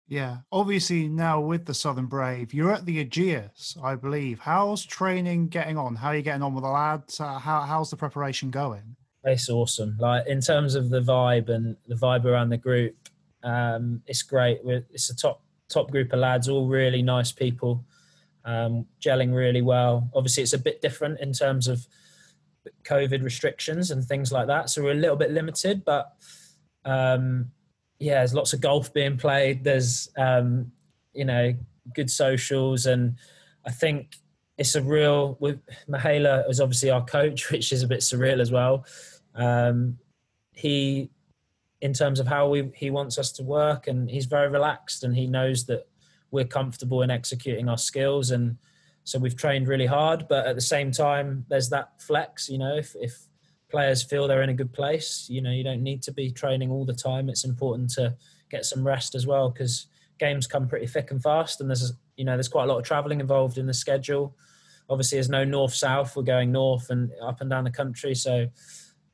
Yeah, 0.08 0.38
obviously 0.52 1.08
now 1.08 1.40
with 1.40 1.64
the 1.64 1.74
Southern 1.74 2.06
Brave, 2.06 2.54
you're 2.54 2.72
at 2.72 2.86
the 2.86 3.04
Ageas, 3.04 3.82
I 3.82 3.96
believe. 3.96 4.38
How's 4.38 4.84
training 4.84 5.48
getting 5.48 5.76
on? 5.76 5.96
How 5.96 6.08
are 6.08 6.16
you 6.16 6.22
getting 6.22 6.42
on 6.42 6.54
with 6.54 6.62
the 6.62 6.70
lads? 6.70 7.18
Uh, 7.18 7.38
how 7.38 7.62
how's 7.62 7.90
the 7.90 7.96
preparation 7.96 8.50
going? 8.50 8.94
It's 9.24 9.50
awesome. 9.50 9.96
Like 9.98 10.28
in 10.28 10.40
terms 10.40 10.76
of 10.76 10.90
the 10.90 11.00
vibe 11.00 11.48
and 11.48 11.76
the 11.88 11.96
vibe 11.96 12.24
around 12.24 12.50
the 12.50 12.56
group, 12.56 12.94
um, 13.42 14.00
it's 14.06 14.22
great. 14.22 14.60
It's 14.64 15.10
a 15.10 15.16
top 15.16 15.42
top 15.68 15.90
group 15.90 16.12
of 16.12 16.20
lads, 16.20 16.48
all 16.48 16.68
really 16.68 17.02
nice 17.02 17.32
people, 17.32 17.84
um, 18.44 18.86
gelling 19.00 19.34
really 19.34 19.62
well. 19.62 20.08
Obviously, 20.14 20.44
it's 20.44 20.52
a 20.52 20.58
bit 20.58 20.80
different 20.80 21.18
in 21.18 21.32
terms 21.32 21.66
of 21.66 21.84
COVID 22.84 23.24
restrictions 23.24 23.90
and 23.90 24.04
things 24.04 24.30
like 24.30 24.46
that, 24.46 24.70
so 24.70 24.84
we're 24.84 24.92
a 24.92 24.94
little 24.94 25.16
bit 25.16 25.32
limited, 25.32 25.84
but 25.84 26.14
um, 26.86 27.50
yeah, 27.98 28.18
there's 28.18 28.34
lots 28.34 28.52
of 28.52 28.60
golf 28.60 28.94
being 28.94 29.16
played. 29.16 29.64
There's 29.64 30.08
um, 30.16 30.72
you 31.12 31.24
know 31.24 31.54
good 31.94 32.10
socials, 32.10 32.86
and 32.86 33.16
I 33.66 33.70
think 33.70 34.16
it's 34.56 34.74
a 34.74 34.82
real. 34.82 35.36
With 35.40 35.60
Mahela 35.88 36.48
is 36.48 36.60
obviously 36.60 36.90
our 36.90 37.04
coach, 37.04 37.50
which 37.50 37.72
is 37.72 37.82
a 37.82 37.88
bit 37.88 38.00
surreal 38.00 38.40
as 38.40 38.50
well. 38.50 38.86
Um, 39.34 39.98
he, 40.52 41.10
in 41.82 41.92
terms 41.92 42.20
of 42.20 42.26
how 42.26 42.48
we, 42.48 42.70
he 42.74 42.90
wants 42.90 43.18
us 43.18 43.32
to 43.32 43.42
work, 43.42 43.88
and 43.88 44.10
he's 44.10 44.26
very 44.26 44.48
relaxed, 44.48 45.04
and 45.04 45.14
he 45.14 45.26
knows 45.26 45.66
that 45.66 45.86
we're 46.30 46.44
comfortable 46.44 47.02
in 47.02 47.10
executing 47.10 47.68
our 47.68 47.78
skills, 47.78 48.30
and 48.30 48.56
so 49.04 49.18
we've 49.18 49.36
trained 49.36 49.68
really 49.68 49.86
hard. 49.86 50.26
But 50.28 50.46
at 50.46 50.54
the 50.54 50.60
same 50.60 50.90
time, 50.90 51.44
there's 51.48 51.70
that 51.70 52.00
flex. 52.00 52.48
You 52.48 52.58
know, 52.58 52.76
if 52.76 52.94
if 53.00 53.25
players 53.68 54.02
feel 54.02 54.28
they're 54.28 54.42
in 54.42 54.50
a 54.50 54.54
good 54.54 54.72
place. 54.72 55.26
You 55.28 55.42
know, 55.42 55.50
you 55.50 55.64
don't 55.64 55.82
need 55.82 56.02
to 56.04 56.12
be 56.12 56.30
training 56.30 56.70
all 56.70 56.84
the 56.84 56.94
time. 56.94 57.28
It's 57.28 57.44
important 57.44 57.90
to 57.90 58.14
get 58.50 58.64
some 58.64 58.86
rest 58.86 59.14
as 59.14 59.26
well 59.26 59.50
because 59.50 59.86
games 60.18 60.46
come 60.46 60.68
pretty 60.68 60.86
thick 60.86 61.10
and 61.10 61.22
fast, 61.22 61.60
and 61.60 61.68
there's 61.68 61.92
you 62.16 62.24
know 62.24 62.36
there's 62.36 62.48
quite 62.48 62.64
a 62.64 62.66
lot 62.66 62.78
of 62.78 62.84
travelling 62.84 63.20
involved 63.20 63.58
in 63.58 63.66
the 63.66 63.74
schedule. 63.74 64.36
Obviously, 64.88 65.16
there's 65.16 65.28
no 65.28 65.44
north 65.44 65.74
south. 65.74 66.16
We're 66.16 66.22
going 66.22 66.52
north 66.52 66.90
and 66.90 67.10
up 67.22 67.40
and 67.40 67.50
down 67.50 67.64
the 67.64 67.70
country, 67.70 68.14
so 68.14 68.48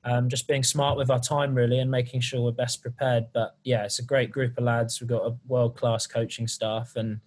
um, 0.04 0.28
just 0.28 0.49
being 0.49 0.62
smart 0.62 0.97
with 0.99 1.11
our 1.11 1.21
time 1.21 1.54
really 1.54 1.78
and 1.78 1.90
making 1.90 2.21
sure 2.21 2.42
we're 2.42 2.52
best 2.52 2.82
prepared. 2.82 3.26
But 3.32 3.56
yeah, 3.64 3.85
it's 3.85 4.00
a 4.00 4.04
great 4.04 4.30
group 4.30 4.59
of 4.59 4.64
lads. 4.64 5.00
We've 5.00 5.09
got 5.09 5.26
a 5.26 5.37
world 5.47 5.76
class 5.76 6.06
coaching 6.06 6.47
staff, 6.47 6.92
and 6.97 7.21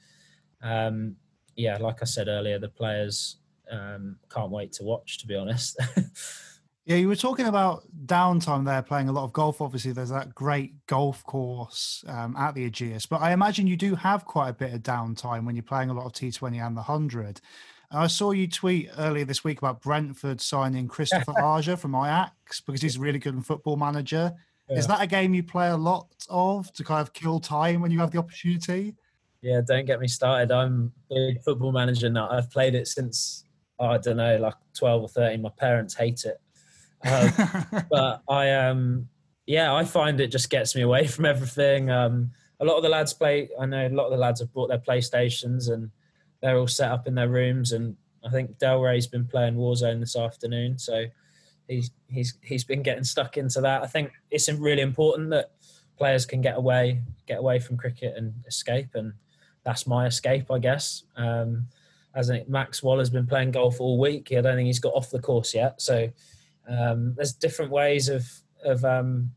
um, 0.62 1.16
yeah, 1.56 1.78
like 1.78 2.02
I 2.02 2.06
said 2.06 2.28
earlier, 2.28 2.60
the 2.60 2.70
players 2.70 3.38
um, 3.72 4.18
can't 4.30 4.52
wait 4.52 4.74
to 4.74 4.84
watch. 4.84 5.18
To 5.20 5.28
be 5.28 5.36
honest. 5.36 5.80
Yeah, 6.86 6.98
you 6.98 7.08
were 7.08 7.16
talking 7.16 7.48
about 7.48 7.84
downtime 8.06 8.64
there, 8.64 8.84
playing 8.84 9.10
a 9.10 9.12
lot 9.12 9.24
of 9.24 9.34
golf. 9.34 9.60
Obviously, 9.60 9.92
there's 9.92 10.12
that 10.12 10.36
great 10.36 10.86
golf 10.86 11.24
course 11.24 12.04
um, 12.08 12.36
at 12.38 12.54
the 12.54 12.70
Ageas, 12.70 13.10
but 13.10 13.22
I 13.22 13.32
imagine 13.32 13.66
you 13.66 13.76
do 13.76 13.96
have 13.96 14.26
quite 14.26 14.50
a 14.50 14.54
bit 14.54 14.72
of 14.72 14.84
downtime 14.84 15.46
when 15.46 15.56
you're 15.56 15.64
playing 15.64 15.90
a 15.90 15.94
lot 15.94 16.06
of 16.06 16.14
T20 16.14 16.64
and 16.64 16.78
the 16.78 16.82
100. 16.82 17.42
And 17.90 18.00
I 18.00 18.06
saw 18.06 18.32
you 18.32 18.48
tweet 18.48 18.90
earlier 19.00 19.26
this 19.26 19.44
week 19.44 19.58
about 19.60 19.82
Brentford 19.82 20.40
signing 20.40 20.88
Kristoffer 20.88 21.34
Ajer 21.36 21.78
from 21.80 21.96
Ajax 21.96 22.62
because 22.62 22.84
he's 22.84 22.98
a 22.98 23.00
really 23.00 23.20
good 23.20 23.44
football 23.44 23.78
manager. 23.78 24.32
Yeah. 24.70 24.78
Is 24.78 24.86
that 24.86 25.02
a 25.02 25.08
game 25.08 25.34
you 25.34 25.42
play 25.42 25.70
a 25.70 25.78
lot 25.78 26.08
of 26.30 26.72
to 26.74 26.84
kind 26.84 27.02
of 27.02 27.14
kill 27.14 27.40
time 27.40 27.82
when 27.82 27.90
you 27.90 28.00
have 28.00 28.12
the 28.12 28.20
opportunity? 28.20 28.94
Yeah, 29.42 29.62
don't 29.66 29.86
get 29.86 30.00
me 30.00 30.08
started. 30.08 30.52
I'm 30.52 30.92
a 31.10 31.16
big 31.16 31.42
football 31.44 31.72
manager 31.72 32.12
now. 32.12 32.30
I've 32.30 32.52
played 32.52 32.76
it 32.76 32.88
since, 32.88 33.44
I 33.80 33.98
don't 33.98 34.18
know, 34.18 34.38
like 34.38 34.56
12 34.76 35.02
or 35.02 35.10
13. 35.10 35.42
My 35.42 35.50
parents 35.58 35.96
hate 35.96 36.26
it 36.26 36.40
um, 37.04 37.86
but 37.92 38.22
I 38.30 38.52
um 38.52 39.10
yeah, 39.46 39.74
I 39.74 39.86
find 39.86 40.20
it 40.20 40.32
just 40.32 40.50
gets 40.50 40.76
me 40.76 40.82
away 40.82 41.08
from 41.08 41.26
everything. 41.26 41.90
Um, 41.90 42.32
a 42.60 42.66
lot 42.66 42.78
of 42.78 42.84
the 42.84 42.90
lads 42.90 43.14
play. 43.14 43.50
I 43.60 43.66
know 43.66 43.88
a 43.88 43.90
lot 43.90 44.06
of 44.06 44.12
the 44.12 44.18
lads 44.18 44.40
have 44.40 44.54
brought 44.54 44.70
their 44.70 44.80
PlayStations 44.80 45.70
and 45.70 45.92
they're 46.42 46.58
all 46.58 46.68
set 46.68 46.92
up 46.92 47.08
in 47.08 47.16
their 47.16 47.30
rooms. 47.30 47.72
And 47.72 47.96
I 48.26 48.30
think 48.30 48.58
Delray's 48.58 49.08
been 49.08 49.26
playing 49.26 49.56
Warzone 49.56 50.00
this 50.00 50.16
afternoon, 50.16 50.78
so 50.78 51.06
he's 51.68 51.92
he's 52.08 52.38
he's 52.42 52.64
been 52.64 52.82
getting 52.82 53.04
stuck 53.04 53.38
into 53.38 53.62
that. 53.62 53.84
I 53.84 53.88
think 53.88 54.12
it's 54.32 54.52
really 54.52 54.82
important 54.82 55.30
that 55.32 55.52
players 55.98 56.26
can 56.26 56.42
get 56.42 56.58
away 56.58 57.02
get 57.28 57.40
away 57.40 57.60
from 57.60 57.78
cricket 57.78 58.16
and 58.18 58.34
escape, 58.48 58.96
and 58.96 59.14
that's 59.64 59.86
my 59.86 60.08
escape, 60.08 60.50
I 60.52 60.60
guess. 60.60 61.04
Um, 61.16 61.68
as 62.16 62.32
Max 62.48 62.82
Waller's 62.82 63.10
been 63.10 63.28
playing 63.28 63.52
golf 63.52 63.82
all 63.82 64.00
week, 64.00 64.32
I 64.32 64.42
don't 64.42 64.56
think 64.56 64.68
he's 64.68 64.80
got 64.80 64.94
off 64.94 65.12
the 65.12 65.20
course 65.20 65.54
yet, 65.54 65.82
so 65.82 66.10
um, 66.68 67.14
there's 67.16 67.34
different 67.34 67.72
ways 67.72 68.10
of 68.10 68.26
of 68.64 68.84
um, 68.84 69.32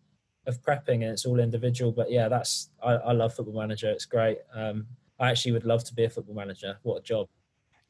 of 0.46 0.62
prepping, 0.62 1.02
and 1.02 1.04
it's 1.04 1.26
all 1.26 1.38
individual. 1.38 1.92
But 1.92 2.10
yeah, 2.10 2.28
that's 2.28 2.70
I, 2.82 2.92
I 2.92 3.12
love 3.12 3.34
Football 3.34 3.60
Manager. 3.60 3.90
It's 3.90 4.06
great. 4.06 4.38
Um, 4.54 4.86
I 5.20 5.30
actually 5.30 5.52
would 5.52 5.64
love 5.64 5.84
to 5.84 5.94
be 5.94 6.04
a 6.04 6.10
football 6.10 6.34
manager. 6.34 6.78
What 6.82 6.98
a 6.98 7.02
job! 7.02 7.28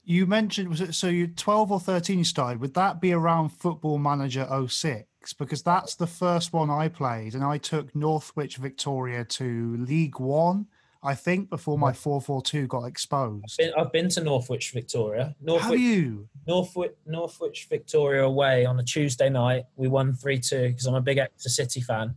You 0.04 0.26
mentioned 0.26 0.68
was 0.68 0.80
it 0.80 0.95
so 0.95 1.09
you 1.09 1.26
12 1.26 1.71
or 1.71 1.80
13 1.80 2.18
you 2.18 2.25
started? 2.25 2.61
Would 2.61 2.75
that 2.75 3.00
be 3.00 3.12
around 3.12 3.50
Football 3.50 3.99
Manager 3.99 4.49
06? 4.66 5.07
Because 5.35 5.62
that's 5.62 5.97
the 5.97 6.07
first 6.07 6.52
one 6.52 6.71
I 6.71 6.88
played, 6.88 7.35
and 7.35 7.45
I 7.45 7.59
took 7.59 7.95
Northwich 7.95 8.57
Victoria 8.57 9.25
to 9.25 9.76
League 9.76 10.18
One 10.18 10.66
I 11.02 11.14
think, 11.14 11.49
before 11.49 11.78
my 11.78 11.93
442 11.93 12.67
got 12.67 12.85
exposed. 12.85 13.45
I've 13.52 13.57
been, 13.57 13.73
I've 13.78 13.93
been 13.93 14.09
to 14.11 14.23
Northwich, 14.23 14.73
Victoria. 14.73 15.37
Northwich, 15.40 15.71
Have 15.71 15.78
you? 15.81 16.28
Northwich, 16.47 16.93
Northwich, 17.07 17.67
Victoria 17.71 18.25
away 18.25 18.64
on 18.64 18.81
a 18.81 18.83
Tuesday 18.83 19.28
night. 19.28 19.64
We 19.76 19.87
won 19.88 20.14
3 20.14 20.38
2 20.38 20.69
because 20.69 20.87
I'm 20.87 20.97
a 20.97 21.00
big 21.00 21.19
Exeter 21.19 21.49
City 21.50 21.81
fan. 21.81 22.17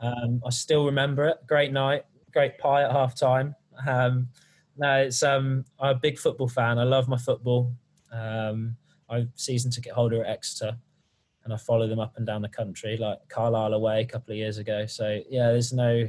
Um, 0.00 0.40
I 0.46 0.50
still 0.50 0.86
remember 0.86 1.26
it. 1.26 1.38
Great 1.46 1.72
night, 1.72 2.04
great 2.32 2.58
pie 2.58 2.84
at 2.84 2.92
half 2.92 3.14
time. 3.14 3.54
Um, 3.86 4.28
no, 4.78 5.02
it's 5.02 5.22
um, 5.22 5.64
I'm 5.80 5.96
a 5.96 5.98
big 5.98 6.18
football 6.18 6.48
fan. 6.48 6.78
I 6.78 6.84
love 6.84 7.08
my 7.08 7.16
football. 7.16 7.72
Um, 8.12 8.76
I'm 9.08 9.30
season 9.36 9.70
ticket 9.70 9.92
holder 9.92 10.24
at 10.24 10.30
Exeter, 10.30 10.76
and 11.44 11.52
I 11.52 11.56
follow 11.56 11.86
them 11.86 11.98
up 11.98 12.14
and 12.16 12.26
down 12.26 12.42
the 12.42 12.48
country, 12.48 12.96
like 12.96 13.18
Carlisle 13.28 13.74
away 13.74 14.00
a 14.00 14.06
couple 14.06 14.32
of 14.32 14.38
years 14.38 14.58
ago. 14.58 14.86
So 14.86 15.20
yeah, 15.30 15.48
there's 15.48 15.72
no 15.72 16.08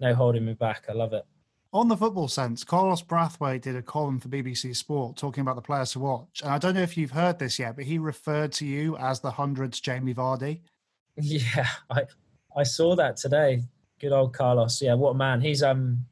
no 0.00 0.14
holding 0.14 0.44
me 0.44 0.54
back. 0.54 0.84
I 0.88 0.92
love 0.92 1.12
it. 1.12 1.24
On 1.72 1.88
the 1.88 1.96
football 1.96 2.28
sense, 2.28 2.64
Carlos 2.64 3.02
Brathwaite 3.02 3.62
did 3.62 3.76
a 3.76 3.82
column 3.82 4.20
for 4.20 4.28
BBC 4.28 4.74
Sport 4.74 5.16
talking 5.16 5.42
about 5.42 5.56
the 5.56 5.62
players 5.62 5.92
to 5.92 5.98
watch. 5.98 6.40
And 6.42 6.52
I 6.52 6.58
don't 6.58 6.74
know 6.74 6.82
if 6.82 6.96
you've 6.96 7.10
heard 7.10 7.38
this 7.38 7.58
yet, 7.58 7.76
but 7.76 7.84
he 7.84 7.98
referred 7.98 8.52
to 8.52 8.66
you 8.66 8.96
as 8.96 9.20
the 9.20 9.30
hundreds 9.30 9.80
Jamie 9.80 10.14
Vardy. 10.14 10.60
Yeah, 11.18 11.66
I 11.88 12.02
I 12.54 12.62
saw 12.62 12.94
that 12.96 13.16
today. 13.16 13.62
Good 13.98 14.12
old 14.12 14.34
Carlos. 14.34 14.82
Yeah, 14.82 14.92
what 14.92 15.12
a 15.12 15.14
man. 15.14 15.40
He's 15.40 15.62
um 15.62 16.04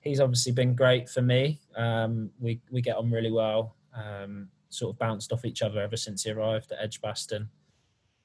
he's 0.00 0.18
obviously 0.18 0.52
been 0.52 0.74
great 0.74 1.10
for 1.10 1.20
me. 1.20 1.60
Um 1.76 2.30
we 2.40 2.58
we 2.70 2.80
get 2.80 2.96
on 2.96 3.10
really 3.10 3.30
well. 3.30 3.76
Um 3.94 4.48
sort 4.70 4.94
of 4.94 4.98
bounced 4.98 5.30
off 5.30 5.44
each 5.44 5.60
other 5.60 5.80
ever 5.80 5.96
since 5.96 6.22
he 6.22 6.30
arrived 6.30 6.72
at 6.72 6.78
Edgbaston. 6.82 7.50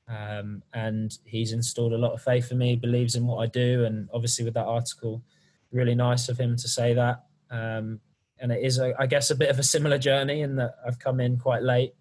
Um, 0.07 0.63
and 0.73 1.17
he's 1.25 1.51
installed 1.51 1.93
a 1.93 1.97
lot 1.97 2.13
of 2.13 2.21
faith 2.21 2.51
in 2.51 2.59
me, 2.59 2.75
believes 2.75 3.15
in 3.15 3.25
what 3.25 3.37
I 3.37 3.47
do, 3.47 3.85
and 3.85 4.07
obviously 4.13 4.45
with 4.45 4.53
that 4.53 4.65
article, 4.65 5.23
really 5.71 5.95
nice 5.95 6.29
of 6.29 6.37
him 6.37 6.55
to 6.57 6.67
say 6.67 6.93
that. 6.93 7.23
Um, 7.51 7.99
and 8.39 8.51
it 8.51 8.63
is, 8.63 8.79
a, 8.79 8.93
I 8.99 9.05
guess, 9.05 9.31
a 9.31 9.35
bit 9.35 9.49
of 9.49 9.59
a 9.59 9.63
similar 9.63 9.97
journey 9.97 10.41
in 10.41 10.55
that 10.57 10.75
I've 10.85 10.99
come 10.99 11.19
in 11.19 11.37
quite 11.37 11.63
late. 11.63 11.93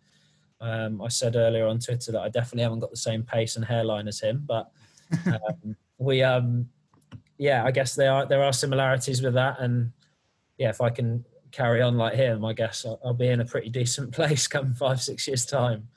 Um, 0.61 1.03
I 1.03 1.09
said 1.09 1.37
earlier 1.37 1.67
on 1.67 1.79
Twitter 1.79 2.13
that 2.13 2.21
I 2.21 2.29
definitely 2.29 2.63
haven't 2.63 2.81
got 2.81 2.91
the 2.91 2.97
same 2.97 3.23
pace 3.23 3.57
and 3.57 3.65
hairline 3.65 4.09
as 4.09 4.21
him, 4.21 4.45
but 4.47 4.71
um, 5.27 5.77
we, 5.99 6.23
um, 6.23 6.69
yeah, 7.39 7.65
I 7.65 7.71
guess 7.71 7.95
there 7.95 8.13
are 8.13 8.27
there 8.27 8.43
are 8.43 8.53
similarities 8.53 9.21
with 9.21 9.35
that, 9.35 9.61
and 9.61 9.93
yeah, 10.57 10.71
if 10.71 10.81
I 10.81 10.91
can 10.91 11.25
carry 11.51 11.83
on 11.83 11.97
like 11.97 12.15
him, 12.15 12.45
I 12.45 12.53
guess 12.53 12.87
I'll, 12.87 13.01
I'll 13.05 13.15
be 13.15 13.29
in 13.29 13.41
a 13.41 13.45
pretty 13.45 13.69
decent 13.69 14.13
place 14.15 14.47
come 14.47 14.75
five 14.75 15.03
six 15.03 15.27
years 15.27 15.45
time. 15.45 15.89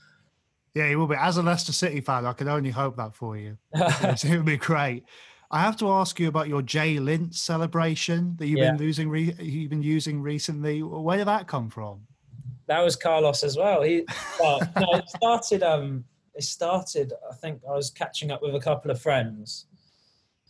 Yeah, 0.74 0.90
he 0.90 0.96
will 0.96 1.08
be. 1.08 1.16
As 1.16 1.38
a 1.38 1.44
Leicester 1.44 1.74
City 1.74 2.02
fan, 2.02 2.26
I 2.26 2.34
can 2.34 2.48
only 2.48 2.70
hope 2.70 2.98
that 2.98 3.16
for 3.16 3.38
you. 3.38 3.58
it 3.74 4.26
would 4.26 4.46
be 4.46 4.58
great. 4.58 5.06
I 5.50 5.62
have 5.62 5.77
to 5.77 5.89
ask 5.89 6.20
you 6.20 6.27
about 6.27 6.50
your 6.50 6.62
Jay 6.62 7.00
Lint 7.00 7.34
celebration 7.34 8.36
that 8.38 8.48
you've 8.48 8.60
yeah. 8.60 8.72
been 8.72 8.84
using. 8.84 9.10
Re- 9.10 9.36
you've 9.39 9.70
been 9.70 9.82
using 9.82 10.22
recently. 10.22 10.84
Where 10.84 11.18
did 11.18 11.27
that 11.27 11.48
come 11.48 11.70
from? 11.70 12.01
That 12.68 12.84
was 12.84 12.98
Carlos 12.98 13.44
as 13.44 13.56
well. 13.56 13.82
He 13.82 14.06
well, 14.39 14.60
no, 14.80 14.96
it 14.96 15.10
started. 15.10 15.63
Um, 15.63 16.04
it 16.36 16.44
started. 16.44 17.13
I 17.32 17.36
think 17.36 17.62
I 17.68 17.72
was 17.72 17.89
catching 17.89 18.30
up 18.30 18.42
with 18.42 18.56
a 18.56 18.60
couple 18.60 18.92
of 18.92 19.01
friends, 19.01 19.68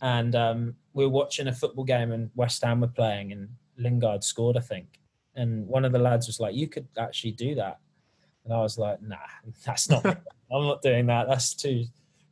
and 0.02 0.34
um, 0.34 0.74
we 0.94 1.04
were 1.04 1.12
watching 1.12 1.46
a 1.46 1.52
football 1.52 1.84
game, 1.84 2.10
and 2.10 2.30
West 2.34 2.64
Ham 2.64 2.80
were 2.80 2.88
playing, 2.88 3.30
and 3.30 3.48
Lingard 3.76 4.24
scored, 4.24 4.56
I 4.56 4.60
think. 4.60 5.00
And 5.36 5.64
one 5.68 5.84
of 5.84 5.92
the 5.92 6.00
lads 6.00 6.26
was 6.26 6.40
like, 6.40 6.56
"You 6.56 6.66
could 6.66 6.88
actually 6.98 7.32
do 7.32 7.54
that," 7.54 7.78
and 8.44 8.52
I 8.52 8.58
was 8.58 8.78
like, 8.78 9.00
"Nah, 9.00 9.16
that's 9.64 9.88
not. 9.88 10.04
I'm 10.04 10.66
not 10.66 10.82
doing 10.82 11.06
that. 11.06 11.28
That's 11.28 11.54
too 11.54 11.84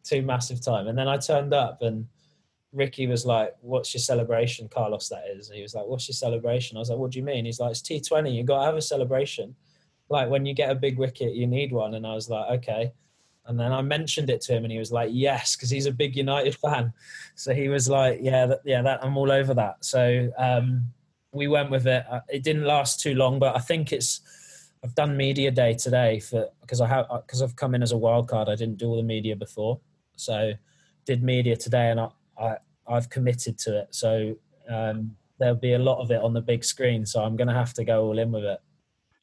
too 0.02 0.22
massive 0.22 0.60
time." 0.60 0.88
And 0.88 0.98
then 0.98 1.06
I 1.06 1.16
turned 1.16 1.54
up, 1.54 1.82
and 1.82 2.08
Ricky 2.76 3.06
was 3.06 3.24
like, 3.24 3.54
"What's 3.62 3.94
your 3.94 4.02
celebration, 4.02 4.68
Carlos?" 4.68 5.08
That 5.08 5.24
is. 5.34 5.50
he 5.50 5.62
was 5.62 5.74
like, 5.74 5.86
"What's 5.86 6.06
your 6.08 6.14
celebration?" 6.14 6.76
I 6.76 6.80
was 6.80 6.90
like, 6.90 6.98
"What 6.98 7.10
do 7.10 7.18
you 7.18 7.24
mean?" 7.24 7.46
He's 7.46 7.58
like, 7.58 7.70
"It's 7.70 7.80
T20. 7.80 8.32
You 8.34 8.44
got 8.44 8.60
to 8.60 8.66
have 8.66 8.76
a 8.76 8.82
celebration. 8.82 9.56
Like 10.10 10.28
when 10.28 10.44
you 10.44 10.54
get 10.54 10.70
a 10.70 10.74
big 10.74 10.98
wicket, 10.98 11.34
you 11.34 11.46
need 11.46 11.72
one." 11.72 11.94
And 11.94 12.06
I 12.06 12.14
was 12.14 12.28
like, 12.28 12.50
"Okay." 12.58 12.92
And 13.46 13.58
then 13.58 13.72
I 13.72 13.80
mentioned 13.80 14.28
it 14.28 14.42
to 14.42 14.52
him, 14.52 14.64
and 14.64 14.72
he 14.72 14.78
was 14.78 14.92
like, 14.92 15.08
"Yes," 15.10 15.56
because 15.56 15.70
he's 15.70 15.86
a 15.86 15.92
big 15.92 16.16
United 16.16 16.54
fan. 16.64 16.92
So 17.34 17.54
he 17.54 17.68
was 17.68 17.88
like, 17.88 18.18
"Yeah, 18.20 18.46
that, 18.46 18.60
yeah, 18.64 18.82
that 18.82 19.02
I'm 19.02 19.16
all 19.16 19.32
over 19.32 19.54
that." 19.54 19.82
So 19.82 20.30
um, 20.36 20.92
we 21.32 21.48
went 21.48 21.70
with 21.70 21.86
it. 21.86 22.04
Uh, 22.10 22.20
it 22.28 22.42
didn't 22.42 22.64
last 22.64 23.00
too 23.00 23.14
long, 23.14 23.38
but 23.38 23.56
I 23.56 23.60
think 23.60 23.92
it's. 23.92 24.20
I've 24.84 24.94
done 24.94 25.16
media 25.16 25.50
day 25.50 25.74
today 25.74 26.20
for 26.20 26.48
because 26.60 26.82
I 26.82 26.86
have 26.88 27.06
because 27.24 27.40
I've 27.40 27.56
come 27.56 27.74
in 27.74 27.82
as 27.82 27.92
a 27.92 27.96
wild 27.96 28.28
card. 28.28 28.48
I 28.50 28.54
didn't 28.54 28.76
do 28.76 28.86
all 28.88 28.96
the 28.96 29.02
media 29.02 29.34
before, 29.34 29.80
so 30.16 30.52
did 31.06 31.22
media 31.22 31.56
today, 31.56 31.90
and 31.90 31.98
I, 31.98 32.08
I 32.38 32.56
I've 32.88 33.08
committed 33.10 33.58
to 33.60 33.80
it. 33.80 33.94
So 33.94 34.36
um, 34.68 35.16
there'll 35.38 35.54
be 35.54 35.74
a 35.74 35.78
lot 35.78 36.00
of 36.00 36.10
it 36.10 36.22
on 36.22 36.32
the 36.32 36.40
big 36.40 36.64
screen. 36.64 37.04
So 37.06 37.22
I'm 37.22 37.36
going 37.36 37.48
to 37.48 37.54
have 37.54 37.74
to 37.74 37.84
go 37.84 38.04
all 38.04 38.18
in 38.18 38.32
with 38.32 38.44
it. 38.44 38.60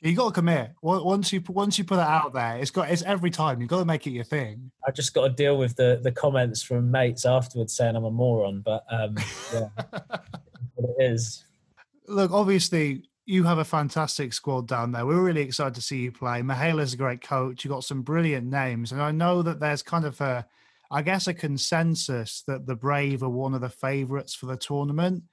You 0.02 0.16
got 0.16 0.28
to 0.28 0.34
commit. 0.34 0.72
Once 0.82 1.32
you 1.32 1.42
once 1.48 1.78
you 1.78 1.86
put 1.86 1.98
it 1.98 2.02
out 2.02 2.34
there, 2.34 2.58
it's 2.58 2.72
got 2.72 2.92
it's 2.92 3.04
every 3.04 3.30
time. 3.30 3.62
You 3.62 3.68
got 3.68 3.80
to 3.80 3.86
make 3.86 4.06
it 4.06 4.12
your 4.12 4.26
thing. 4.26 4.70
I 4.86 4.92
just 4.92 5.14
got 5.14 5.30
to 5.30 5.34
deal 5.34 5.58
with 5.58 5.78
the 5.78 6.02
the 6.04 6.12
comments 6.12 6.62
from 6.62 6.92
mates 6.92 7.26
afterwards 7.26 7.74
saying 7.74 7.96
I'm 7.96 8.04
a 8.04 8.12
moron. 8.12 8.60
But 8.60 8.84
um, 8.92 9.16
yeah, 9.54 9.70
it 10.78 10.96
is. 11.00 11.46
Look, 12.06 12.32
obviously, 12.32 13.04
you 13.26 13.46
have 13.46 13.60
a 13.60 13.64
fantastic 13.64 14.34
squad 14.34 14.68
down 14.68 14.92
there. 14.92 15.06
We're 15.06 15.24
really 15.24 15.42
excited 15.42 15.76
to 15.76 15.82
see 15.82 16.00
you 16.00 16.12
play. 16.12 16.42
Mahela's 16.42 16.94
a 16.94 16.98
great 16.98 17.22
coach. 17.22 17.64
You've 17.64 17.72
got 17.72 17.86
some 17.86 18.02
brilliant 18.02 18.46
names, 18.46 18.92
and 18.92 19.02
I 19.02 19.12
know 19.12 19.42
that 19.42 19.62
there's 19.62 19.84
kind 19.84 20.04
of 20.04 20.20
a 20.20 20.46
I 20.94 21.02
guess, 21.02 21.26
a 21.26 21.34
consensus 21.34 22.44
that 22.46 22.68
the 22.68 22.76
Brave 22.76 23.24
are 23.24 23.30
one 23.30 23.56
of 23.56 23.62
the 23.62 23.70
favourites 23.70 24.36
for 24.36 24.46
the 24.46 24.56
tournament. 24.56 25.24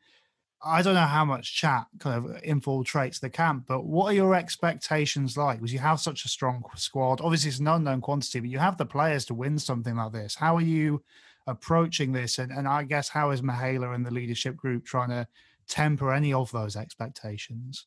I 0.65 0.81
don't 0.81 0.95
know 0.95 1.01
how 1.01 1.27
much 1.27 1.55
chat 1.55 1.87
kind 1.99 2.17
of 2.17 2.43
infiltrates 2.43 3.21
the 3.21 3.29
camp, 3.29 3.65
but 3.69 3.85
what 3.85 4.07
are 4.07 4.15
your 4.15 4.35
expectations 4.35 5.37
like? 5.37 5.59
Because 5.59 5.75
you 5.75 5.79
have 5.79 6.01
such 6.01 6.25
a 6.25 6.29
strong 6.29 6.65
squad. 6.77 7.21
Obviously, 7.21 7.51
it's 7.51 7.59
an 7.59 7.69
unknown 7.69 8.01
quantity, 8.01 8.41
but 8.41 8.49
you 8.49 8.59
have 8.59 8.79
the 8.79 8.87
players 8.87 9.27
to 9.27 9.35
win 9.35 9.59
something 9.59 9.97
like 9.97 10.13
this. 10.13 10.35
How 10.35 10.57
are 10.57 10.63
you 10.63 11.03
approaching 11.47 12.13
this? 12.13 12.39
And, 12.39 12.53
and 12.53 12.67
I 12.67 12.85
guess 12.85 13.11
how 13.11 13.31
is 13.31 13.43
Mahela 13.43 13.95
and 13.95 14.05
the 14.05 14.11
leadership 14.11 14.57
group 14.57 14.87
trying 14.87 15.11
to 15.11 15.27
temper 15.69 16.11
any 16.11 16.33
of 16.33 16.51
those 16.53 16.75
expectations? 16.75 17.87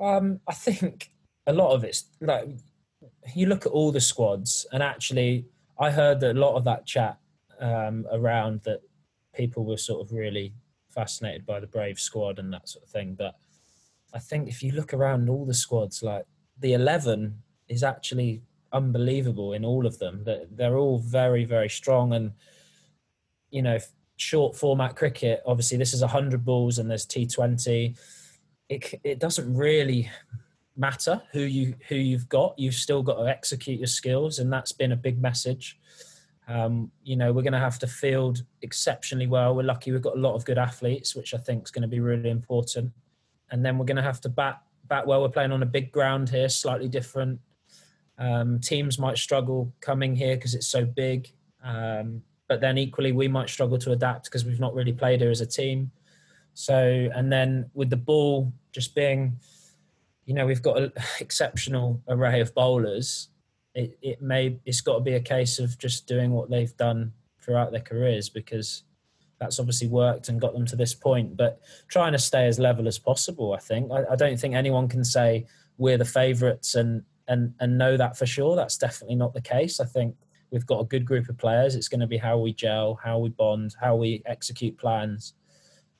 Um, 0.00 0.40
I 0.48 0.54
think 0.54 1.10
a 1.46 1.52
lot 1.52 1.74
of 1.74 1.84
it's 1.84 2.06
like 2.20 2.48
you 3.36 3.46
look 3.46 3.66
at 3.66 3.72
all 3.72 3.92
the 3.92 4.00
squads, 4.00 4.66
and 4.72 4.82
actually, 4.82 5.46
I 5.82 5.90
heard 5.90 6.22
a 6.22 6.32
lot 6.32 6.54
of 6.54 6.62
that 6.64 6.86
chat 6.86 7.18
um, 7.60 8.06
around 8.12 8.60
that 8.62 8.82
people 9.34 9.64
were 9.64 9.76
sort 9.76 10.00
of 10.00 10.12
really 10.12 10.54
fascinated 10.90 11.44
by 11.44 11.58
the 11.58 11.66
Brave 11.66 11.98
squad 11.98 12.38
and 12.38 12.52
that 12.52 12.68
sort 12.68 12.84
of 12.84 12.90
thing. 12.90 13.16
But 13.18 13.34
I 14.14 14.20
think 14.20 14.48
if 14.48 14.62
you 14.62 14.70
look 14.72 14.94
around 14.94 15.28
all 15.28 15.44
the 15.44 15.54
squads, 15.54 16.00
like 16.00 16.24
the 16.60 16.74
11 16.74 17.36
is 17.68 17.82
actually 17.82 18.42
unbelievable 18.72 19.54
in 19.54 19.64
all 19.64 19.84
of 19.84 19.98
them. 19.98 20.22
That 20.22 20.56
they're 20.56 20.76
all 20.76 20.98
very, 21.00 21.44
very 21.44 21.68
strong 21.68 22.12
and, 22.14 22.30
you 23.50 23.62
know, 23.62 23.78
short 24.16 24.54
format 24.54 24.94
cricket. 24.94 25.42
Obviously, 25.44 25.78
this 25.78 25.94
is 25.94 26.00
100 26.02 26.44
balls 26.44 26.78
and 26.78 26.88
there's 26.88 27.06
T20. 27.06 27.98
It, 28.68 29.00
it 29.02 29.18
doesn't 29.18 29.52
really 29.52 30.10
matter 30.76 31.22
who 31.32 31.40
you 31.40 31.74
who 31.88 31.96
you've 31.96 32.28
got. 32.28 32.58
You've 32.58 32.74
still 32.74 33.02
got 33.02 33.16
to 33.16 33.28
execute 33.28 33.78
your 33.78 33.86
skills, 33.86 34.38
and 34.38 34.52
that's 34.52 34.72
been 34.72 34.92
a 34.92 34.96
big 34.96 35.20
message. 35.20 35.78
Um, 36.48 36.90
you 37.04 37.16
know, 37.16 37.32
we're 37.32 37.42
going 37.42 37.52
to 37.52 37.58
have 37.58 37.78
to 37.80 37.86
field 37.86 38.42
exceptionally 38.62 39.26
well. 39.26 39.54
We're 39.54 39.62
lucky 39.62 39.92
we've 39.92 40.02
got 40.02 40.16
a 40.16 40.20
lot 40.20 40.34
of 40.34 40.44
good 40.44 40.58
athletes, 40.58 41.14
which 41.14 41.34
I 41.34 41.38
think 41.38 41.64
is 41.64 41.70
going 41.70 41.82
to 41.82 41.88
be 41.88 42.00
really 42.00 42.30
important. 42.30 42.92
And 43.50 43.64
then 43.64 43.78
we're 43.78 43.84
going 43.84 43.96
to 43.96 44.02
have 44.02 44.20
to 44.22 44.28
bat 44.28 44.60
bat 44.88 45.06
well. 45.06 45.22
We're 45.22 45.28
playing 45.28 45.52
on 45.52 45.62
a 45.62 45.66
big 45.66 45.92
ground 45.92 46.28
here, 46.28 46.48
slightly 46.48 46.88
different. 46.88 47.40
Um, 48.18 48.60
teams 48.60 48.98
might 48.98 49.18
struggle 49.18 49.72
coming 49.80 50.14
here 50.14 50.36
because 50.36 50.54
it's 50.54 50.66
so 50.66 50.84
big, 50.84 51.30
um, 51.64 52.22
but 52.48 52.60
then 52.60 52.76
equally 52.76 53.12
we 53.12 53.26
might 53.26 53.48
struggle 53.48 53.78
to 53.78 53.92
adapt 53.92 54.24
because 54.24 54.44
we've 54.44 54.60
not 54.60 54.74
really 54.74 54.92
played 54.92 55.20
here 55.20 55.30
as 55.30 55.40
a 55.40 55.46
team. 55.46 55.90
So, 56.54 57.08
and 57.14 57.32
then 57.32 57.70
with 57.72 57.88
the 57.90 57.96
ball 57.96 58.52
just 58.72 58.94
being 58.94 59.38
you 60.24 60.34
know 60.34 60.46
we've 60.46 60.62
got 60.62 60.78
an 60.78 60.92
exceptional 61.20 62.02
array 62.08 62.40
of 62.40 62.54
bowlers. 62.54 63.28
It, 63.74 63.98
it 64.02 64.22
may 64.22 64.58
it's 64.64 64.80
got 64.80 64.94
to 64.94 65.00
be 65.00 65.14
a 65.14 65.20
case 65.20 65.58
of 65.58 65.78
just 65.78 66.06
doing 66.06 66.32
what 66.32 66.50
they've 66.50 66.76
done 66.76 67.12
throughout 67.40 67.72
their 67.72 67.80
careers 67.80 68.28
because 68.28 68.84
that's 69.40 69.58
obviously 69.58 69.88
worked 69.88 70.28
and 70.28 70.40
got 70.40 70.52
them 70.52 70.66
to 70.66 70.76
this 70.76 70.94
point. 70.94 71.36
But 71.36 71.60
trying 71.88 72.12
to 72.12 72.18
stay 72.18 72.46
as 72.46 72.58
level 72.60 72.86
as 72.86 72.98
possible, 72.98 73.54
I 73.54 73.58
think. 73.58 73.90
I, 73.90 74.04
I 74.12 74.16
don't 74.16 74.38
think 74.38 74.54
anyone 74.54 74.88
can 74.88 75.04
say 75.04 75.46
we're 75.78 75.98
the 75.98 76.04
favourites 76.04 76.74
and 76.74 77.02
and 77.28 77.54
and 77.60 77.78
know 77.78 77.96
that 77.96 78.16
for 78.16 78.26
sure. 78.26 78.56
That's 78.56 78.76
definitely 78.76 79.16
not 79.16 79.34
the 79.34 79.40
case. 79.40 79.80
I 79.80 79.86
think 79.86 80.14
we've 80.50 80.66
got 80.66 80.80
a 80.80 80.84
good 80.84 81.04
group 81.04 81.28
of 81.28 81.38
players. 81.38 81.74
It's 81.74 81.88
going 81.88 82.00
to 82.00 82.06
be 82.06 82.18
how 82.18 82.38
we 82.38 82.52
gel, 82.52 83.00
how 83.02 83.18
we 83.18 83.30
bond, 83.30 83.74
how 83.80 83.96
we 83.96 84.22
execute 84.26 84.76
plans. 84.78 85.34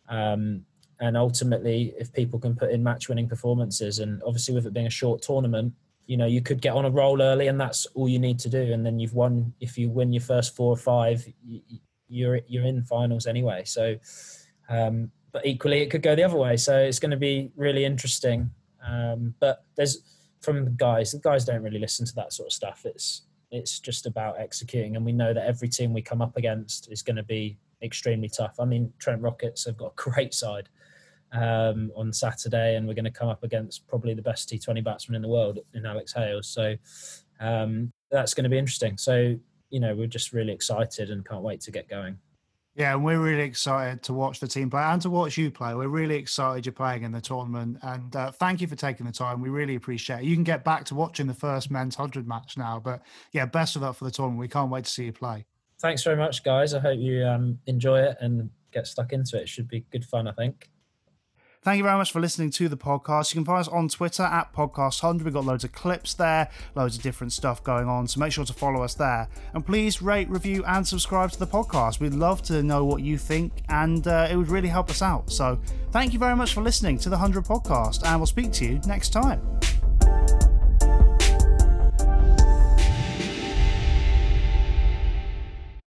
Um, 0.09 0.67
and 1.03 1.17
ultimately 1.17 1.93
if 1.99 2.11
people 2.13 2.39
can 2.39 2.55
put 2.57 2.71
in 2.71 2.83
match 2.83 3.09
winning 3.11 3.29
performances 3.29 3.99
and 3.99 4.23
obviously 4.25 4.55
with 4.55 4.67
it 4.67 4.73
being 4.73 4.87
a 4.87 4.99
short 5.03 5.21
tournament 5.21 5.75
you 6.07 6.17
know 6.17 6.27
you 6.27 6.41
could 6.41 6.63
get 6.63 6.75
on 6.75 6.87
a 6.87 6.91
roll 6.91 7.21
early 7.21 7.49
and 7.49 7.61
that's 7.61 7.85
all 7.95 8.09
you 8.09 8.19
need 8.19 8.39
to 8.39 8.49
do 8.49 8.73
and 8.73 8.87
then 8.87 8.99
you've 8.99 9.15
won 9.15 9.53
if 9.61 9.77
you 9.77 9.91
win 9.91 10.13
your 10.13 10.23
first 10.23 10.57
four 10.57 10.73
or 10.73 10.77
five 10.77 11.27
you're 12.13 12.41
you're 12.47 12.65
in 12.65 12.85
finals 12.85 13.27
anyway. 13.27 13.63
So 13.65 13.97
um, 14.69 15.11
but 15.33 15.45
equally 15.47 15.81
it 15.81 15.91
could 15.91 16.03
go 16.03 16.15
the 16.15 16.23
other 16.23 16.37
way. 16.37 16.57
So 16.57 16.79
it's 16.79 16.99
going 16.99 17.11
to 17.11 17.17
be 17.17 17.51
really 17.57 17.85
interesting. 17.85 18.51
Um, 18.87 19.35
but 19.41 19.65
there's 19.77 20.03
from 20.41 20.65
the 20.65 20.71
guys 20.71 21.13
the 21.13 21.19
guys 21.19 21.45
don't 21.45 21.63
really 21.63 21.79
listen 21.79 22.05
to 22.07 22.15
that 22.17 22.33
sort 22.33 22.49
of 22.49 22.53
stuff. 22.53 22.83
It's 22.85 23.23
it's 23.51 23.81
just 23.81 24.07
about 24.07 24.39
executing 24.39 24.97
and 24.97 25.05
we 25.05 25.13
know 25.13 25.35
that 25.35 25.47
every 25.47 25.69
team 25.69 25.93
we 25.93 26.03
come 26.03 26.23
up 26.23 26.37
against 26.37 26.91
is 26.91 27.03
going 27.03 27.17
to 27.17 27.23
be 27.23 27.59
extremely 27.83 28.29
tough. 28.29 28.57
I 28.61 28.65
mean 28.65 28.93
trent 28.99 29.23
rockets 29.23 29.65
have 29.65 29.77
got 29.77 29.95
a 29.99 30.11
great 30.11 30.35
side 30.35 30.69
um, 31.33 31.91
on 31.97 32.13
Saturday, 32.13 32.77
and 32.77 32.87
we're 32.87 32.95
going 32.95 33.05
to 33.05 33.11
come 33.11 33.29
up 33.29 33.45
against 33.45 33.87
probably 33.89 34.15
the 34.15 34.23
best 34.23 34.49
T20 34.49 34.85
batsman 34.85 35.17
in 35.17 35.23
the 35.23 35.29
world 35.29 35.59
in 35.75 35.87
Alex 35.87 36.13
Hales. 36.13 36.49
So 36.49 36.77
um, 37.41 37.93
that's 38.11 38.35
going 38.35 38.45
to 38.45 38.51
be 38.51 38.59
interesting. 38.59 38.97
So 38.97 39.37
you 39.73 39.81
know, 39.81 39.95
we're 39.95 40.07
just 40.07 40.33
really 40.33 40.53
excited 40.53 41.11
and 41.11 41.27
can't 41.27 41.43
wait 41.43 41.61
to 41.63 41.71
get 41.73 41.89
going. 41.89 42.19
Yeah, 42.75 42.95
and 42.95 43.05
we're 43.05 43.19
really 43.19 43.43
excited 43.43 44.03
to 44.05 44.15
watch 44.15 44.41
the 44.41 44.49
team 44.49 44.71
play 44.71 44.83
and 44.83 45.01
to 45.03 45.11
watch 45.11 45.37
you 45.37 45.51
play. 45.51 45.75
We're 45.75 45.89
really 45.89 46.15
excited 46.15 46.65
you're 46.65 46.73
playing 46.73 47.03
in 47.03 47.13
the 47.13 47.21
tournament, 47.21 47.79
and 47.83 48.15
uh, 48.15 48.31
thank 48.31 48.61
you 48.61 48.67
for 48.67 48.77
taking 48.77 49.05
the 49.05 49.13
time. 49.13 49.43
We 49.43 49.49
really 49.49 49.75
appreciate 49.75 50.21
it. 50.21 50.25
You 50.25 50.35
can 50.35 50.45
get 50.45 50.65
back 50.65 50.85
to 50.85 50.95
watching 50.95 51.27
the 51.27 51.35
first 51.35 51.71
men's 51.71 51.95
hundred 51.95 52.29
match 52.29 52.57
now, 52.57 52.81
but 52.83 53.03
yeah, 53.33 53.45
best 53.47 53.77
of 53.77 53.83
luck 53.83 53.97
for 53.97 54.05
the 54.05 54.11
tournament. 54.11 54.41
We 54.41 54.49
can't 54.49 54.71
wait 54.71 54.85
to 54.85 54.91
see 54.91 55.05
you 55.05 55.13
play. 55.13 55.45
Thanks 55.81 56.05
very 56.05 56.17
much, 56.17 56.45
guys. 56.45 56.73
I 56.75 56.81
hope 56.81 56.99
you 56.99 57.27
um, 57.27 57.59
enjoy 57.67 58.01
it 58.01 58.17
and 58.21 58.49
get 58.73 58.87
stuck 58.87 59.13
into 59.13 59.39
it. 59.39 59.43
It 59.43 59.49
should 59.49 59.69
be 59.69 59.85
good 59.91 60.05
fun, 60.05 60.29
I 60.29 60.33
think. 60.33 60.71
Thank 61.65 61.79
you 61.79 61.85
very 61.85 61.97
much 61.97 62.11
for 62.11 62.19
listening 62.19 62.51
to 62.51 62.69
the 62.69 62.77
podcast. 62.77 63.33
You 63.33 63.39
can 63.39 63.45
find 63.45 63.61
us 63.61 63.69
on 63.69 63.87
Twitter 63.87 64.25
at 64.25 64.53
Podcast100. 64.53 65.23
We've 65.23 65.33
got 65.33 65.45
loads 65.45 65.63
of 65.63 65.71
clips 65.71 66.13
there, 66.13 66.51
loads 66.75 66.97
of 66.97 67.05
different 67.05 67.33
stuff 67.33 67.63
going 67.63 67.87
on. 67.87 68.09
So 68.09 68.19
make 68.19 68.33
sure 68.33 68.45
to 68.45 68.53
follow 68.53 68.83
us 68.83 68.95
there. 68.95 69.29
And 69.55 69.65
please 69.65 70.03
rate, 70.03 70.29
review, 70.29 70.65
and 70.67 70.85
subscribe 70.85 71.31
to 71.31 71.39
the 71.39 71.47
podcast. 71.47 72.01
We'd 72.01 72.15
love 72.15 72.43
to 72.43 72.65
know 72.65 72.85
what 72.85 73.03
you 73.03 73.17
think, 73.17 73.63
and 73.69 74.05
uh, 74.09 74.27
it 74.29 74.35
would 74.35 74.49
really 74.49 74.67
help 74.67 74.91
us 74.91 75.03
out. 75.03 75.31
So 75.31 75.61
thank 75.93 76.13
you 76.13 76.19
very 76.19 76.35
much 76.35 76.53
for 76.53 76.63
listening 76.63 76.99
to 76.99 77.09
the 77.09 77.17
100 77.17 77.45
podcast, 77.45 78.05
and 78.05 78.19
we'll 78.19 78.27
speak 78.27 78.51
to 78.55 78.65
you 78.65 78.81
next 78.85 79.11
time. 79.11 79.41